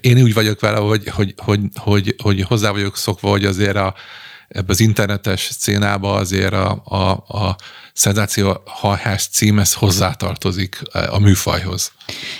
[0.00, 3.94] én úgy vagyok vele, hogy, hogy, hogy, hogy, hogy hozzá vagyok szokva, hogy azért a,
[4.48, 7.56] ebbe az internetes szénába azért a, a, a
[7.92, 11.92] szenzáció hajhás cím, ez hozzátartozik a műfajhoz.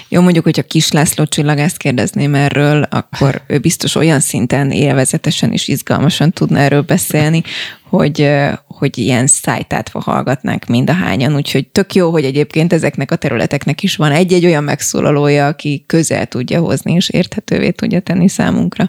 [0.09, 5.69] Jó, mondjuk, hogyha Kis László ezt kérdezném erről, akkor ő biztos olyan szinten élvezetesen és
[5.69, 7.43] izgalmasan tudna erről beszélni,
[7.89, 8.31] hogy,
[8.67, 13.83] hogy ilyen szájtátva hallgatnánk mind a hányan, úgyhogy tök jó, hogy egyébként ezeknek a területeknek
[13.83, 18.89] is van egy-egy olyan megszólalója, aki közel tudja hozni és érthetővé tudja tenni számunkra.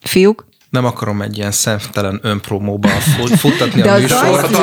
[0.00, 0.46] Fiúk?
[0.70, 2.88] nem akarom egy ilyen szemtelen önpromóba
[3.36, 4.56] futtatni De a műsort.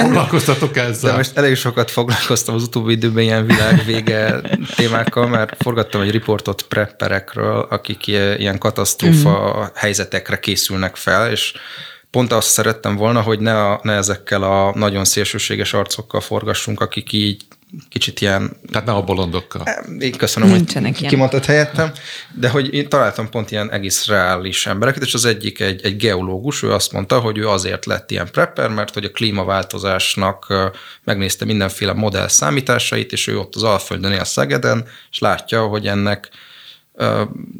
[0.00, 1.10] Foglalkoztatok ezzel.
[1.10, 4.40] De most elég sokat foglalkoztam az utóbbi időben ilyen világvége
[4.76, 9.62] témákkal, mert forgattam egy riportot prepperekről, akik ilyen katasztrófa mm.
[9.74, 11.52] helyzetekre készülnek fel, és
[12.16, 17.12] pont azt szerettem volna, hogy ne, a, ne ezekkel a nagyon szélsőséges arcokkal forgassunk, akik
[17.12, 17.42] így
[17.88, 18.56] kicsit ilyen...
[18.72, 19.62] Tehát ne a bolondokkal.
[19.98, 21.92] Én köszönöm, Nincsenek hogy kimondtad helyettem,
[22.34, 26.62] de hogy én találtam pont ilyen egész reális embereket, és az egyik egy, egy geológus,
[26.62, 30.54] ő azt mondta, hogy ő azért lett ilyen prepper, mert hogy a klímaváltozásnak
[31.04, 36.28] megnézte mindenféle modell számításait, és ő ott az Alföldön él Szegeden, és látja, hogy ennek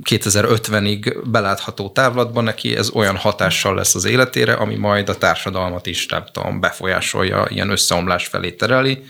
[0.03, 6.07] 2050-ig belátható távlatban neki ez olyan hatással lesz az életére, ami majd a társadalmat is,
[6.07, 9.03] nem tudom, befolyásolja, ilyen összeomlás felé tereli.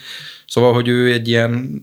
[0.47, 1.81] Szóval, hogy ő egy ilyen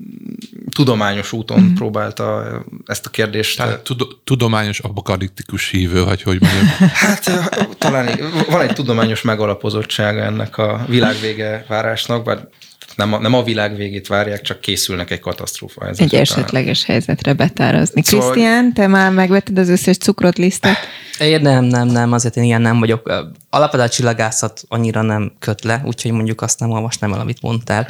[0.76, 1.74] tudományos úton mm-hmm.
[1.74, 2.44] próbálta
[2.86, 3.58] ezt a kérdést.
[3.58, 6.66] Tehát tud- tudományos apokaliptikus hívő, vagy hogy mondjam?
[6.94, 7.32] Hát
[7.78, 8.20] talán
[8.50, 12.48] van egy tudományos megalapozottsága ennek a világvége várásnak, bár
[12.96, 15.88] nem a, nem a világ végét várják, csak készülnek egy katasztrófa.
[15.88, 17.02] Egy esetleges talán.
[17.02, 18.04] helyzetre betárazni.
[18.04, 18.32] Szóval...
[18.32, 20.78] Krisztián, te már megvetted az összes cukrot lisztet?
[21.20, 23.12] Én nem, nem, nem, azért én ilyen nem vagyok.
[23.50, 27.88] Alapvetően a csillagászat annyira nem köt le, úgyhogy mondjuk azt nem olvasnám el, amit mondtál.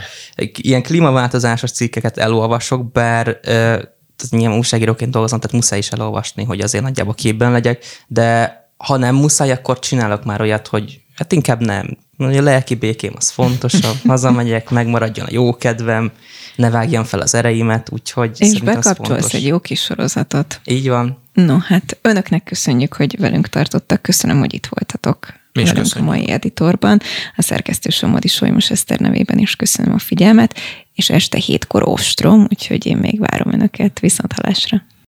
[0.54, 3.39] Ilyen klímaváltozásos cikkeket elolvasok, bár
[4.30, 9.16] nyilván újságíróként dolgozom, tehát muszáj is elolvasni, hogy azért nagyjából képben legyek, de ha nem
[9.16, 11.97] muszáj, akkor csinálok már olyat, hogy hát inkább nem.
[12.18, 16.11] A lelki békém az fontosabb, hazamegyek, megmaradjon a jó kedvem,
[16.55, 20.61] ne vágjam fel az ereimet, úgyhogy És bekapcsolsz egy jó kis sorozatot.
[20.66, 21.22] Így van.
[21.34, 24.01] No, hát önöknek köszönjük, hogy velünk tartottak.
[24.01, 25.34] Köszönöm, hogy itt voltatok.
[25.53, 26.11] Mi is velünk köszönjük.
[26.11, 27.01] a mai editorban.
[27.36, 30.59] A szerkesztő Somodi Solymos Eszter nevében is köszönöm a figyelmet,
[30.93, 33.99] és este hétkor ostrom, úgyhogy én még várom önöket.
[33.99, 34.82] Viszont halásra.